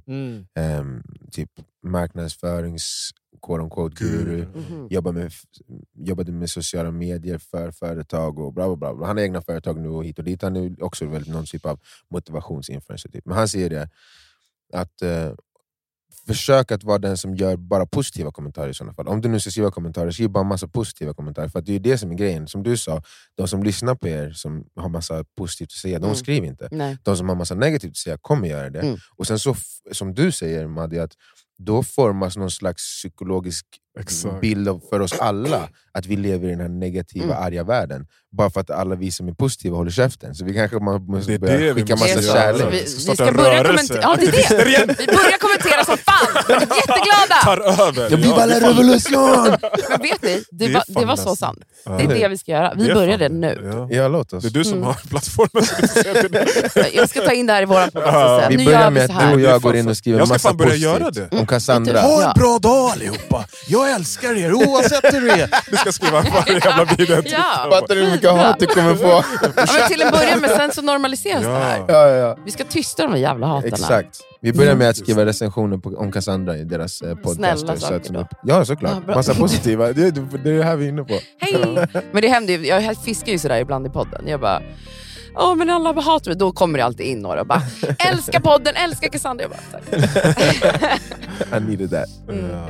[0.59, 1.51] ehm, typ
[1.87, 3.11] marknadsförings
[3.43, 4.47] quote unquote, guru.
[4.47, 4.87] Mhm.
[4.91, 5.33] Jobbar med,
[5.95, 8.95] jobbade med sociala medier för företag och bla bla bla.
[8.95, 9.07] bla.
[9.07, 10.43] Han har egna företag nu och hit och dit.
[10.43, 11.81] Han är också väldigt någon typ av
[12.11, 13.09] motivationsinfluencer.
[13.09, 13.25] Typ.
[13.27, 13.91] Men han säger det,
[14.73, 15.33] att eh,
[16.27, 19.09] försök att vara den som gör bara positiva kommentarer i sådana fall.
[19.09, 21.49] Om du nu ska skriva kommentarer, skriv bara massa positiva kommentarer.
[21.49, 22.49] För att det är det som är grejen.
[22.49, 23.03] Som du sa,
[23.37, 26.17] de som lyssnar på er, som har massa positivt att säga, de Mm.
[26.17, 26.69] skriver inte.
[26.73, 26.99] Nej.
[27.03, 28.81] De som har massa negativt att säga kommer göra det.
[28.81, 28.97] Mm.
[29.17, 29.55] Och sen så,
[29.93, 31.13] som du säger Maddi, att
[31.59, 33.67] då formas någon slags psykologisk
[34.01, 34.41] Exakt.
[34.41, 37.37] bild av, för oss alla att vi lever i den här negativa, Mm.
[37.43, 38.07] arga världen.
[38.37, 40.35] Bara för att alla vi som är positiva håller käften.
[40.35, 42.67] Så vi kanske må- Det måste är börja det skicka massa kärlek.
[42.73, 42.87] Vi, Vi
[43.17, 44.01] ska börja kommentera.
[44.03, 44.33] Ja, det är
[44.87, 44.95] det.
[44.99, 47.35] Vi börjar kommentera som fan, jätteglada!
[47.45, 48.11] Tar över.
[48.11, 49.57] Jag blir bara det är en revolution!
[49.89, 51.59] Men vet ni, det, Det var, det var så nästan- sant.
[51.99, 52.73] Det är det vi ska göra.
[52.77, 53.71] Vi Det börjar det nu.
[53.91, 53.97] Ja.
[53.97, 54.43] Ja, låt oss.
[54.43, 54.85] Det är du som Mm.
[54.85, 55.65] har plattformen.
[56.95, 57.67] Jag ska ta in det här i.
[57.95, 58.41] Ja.
[58.43, 58.51] sen.
[58.51, 60.49] Vi Nu börjar med att du och jag går in och skriver Jag ska massa
[60.49, 61.39] fan börja positivt göra det.
[61.39, 62.01] om Cassandra.
[62.01, 63.45] Ha en bra dag allihopa!
[63.69, 65.51] Jag älskar er oavsett hur det är.
[65.71, 67.23] Du ska skriva varje jävla video.
[67.25, 67.69] Ja.
[67.71, 69.07] Fattar du hur mycket hat du kommer få?
[69.09, 69.25] Ja,
[69.57, 71.79] men till en början, men sen så normaliseras det här.
[71.89, 72.09] Ja.
[72.09, 72.39] Ja, ja.
[72.45, 73.77] Vi ska tysta de jävla hatarna.
[73.77, 74.21] Exakt.
[74.41, 77.57] Vi börjar med att skriva recensioner på, om Cassandra i deras eh, podcaster.
[77.57, 78.29] Snälla så saker då.
[78.43, 79.03] Ja, såklart.
[79.07, 79.15] Ja.
[79.15, 79.93] Massa positiva.
[79.93, 81.19] Det, är det här vi är inne på.
[81.41, 81.87] Hej!
[82.13, 84.27] Men det händer ju, jag fiskar ju sådär ibland i podden.
[84.27, 84.63] Jag bara,
[85.37, 86.39] åh men alla bara hatar mig.
[86.39, 87.63] Då kommer det alltid in några och bara,
[88.11, 89.45] älskar podden, älskar Cassandra.
[89.45, 89.83] Jag bara, tack.
[91.63, 92.09] I needed that.
[92.29, 92.69] Ja.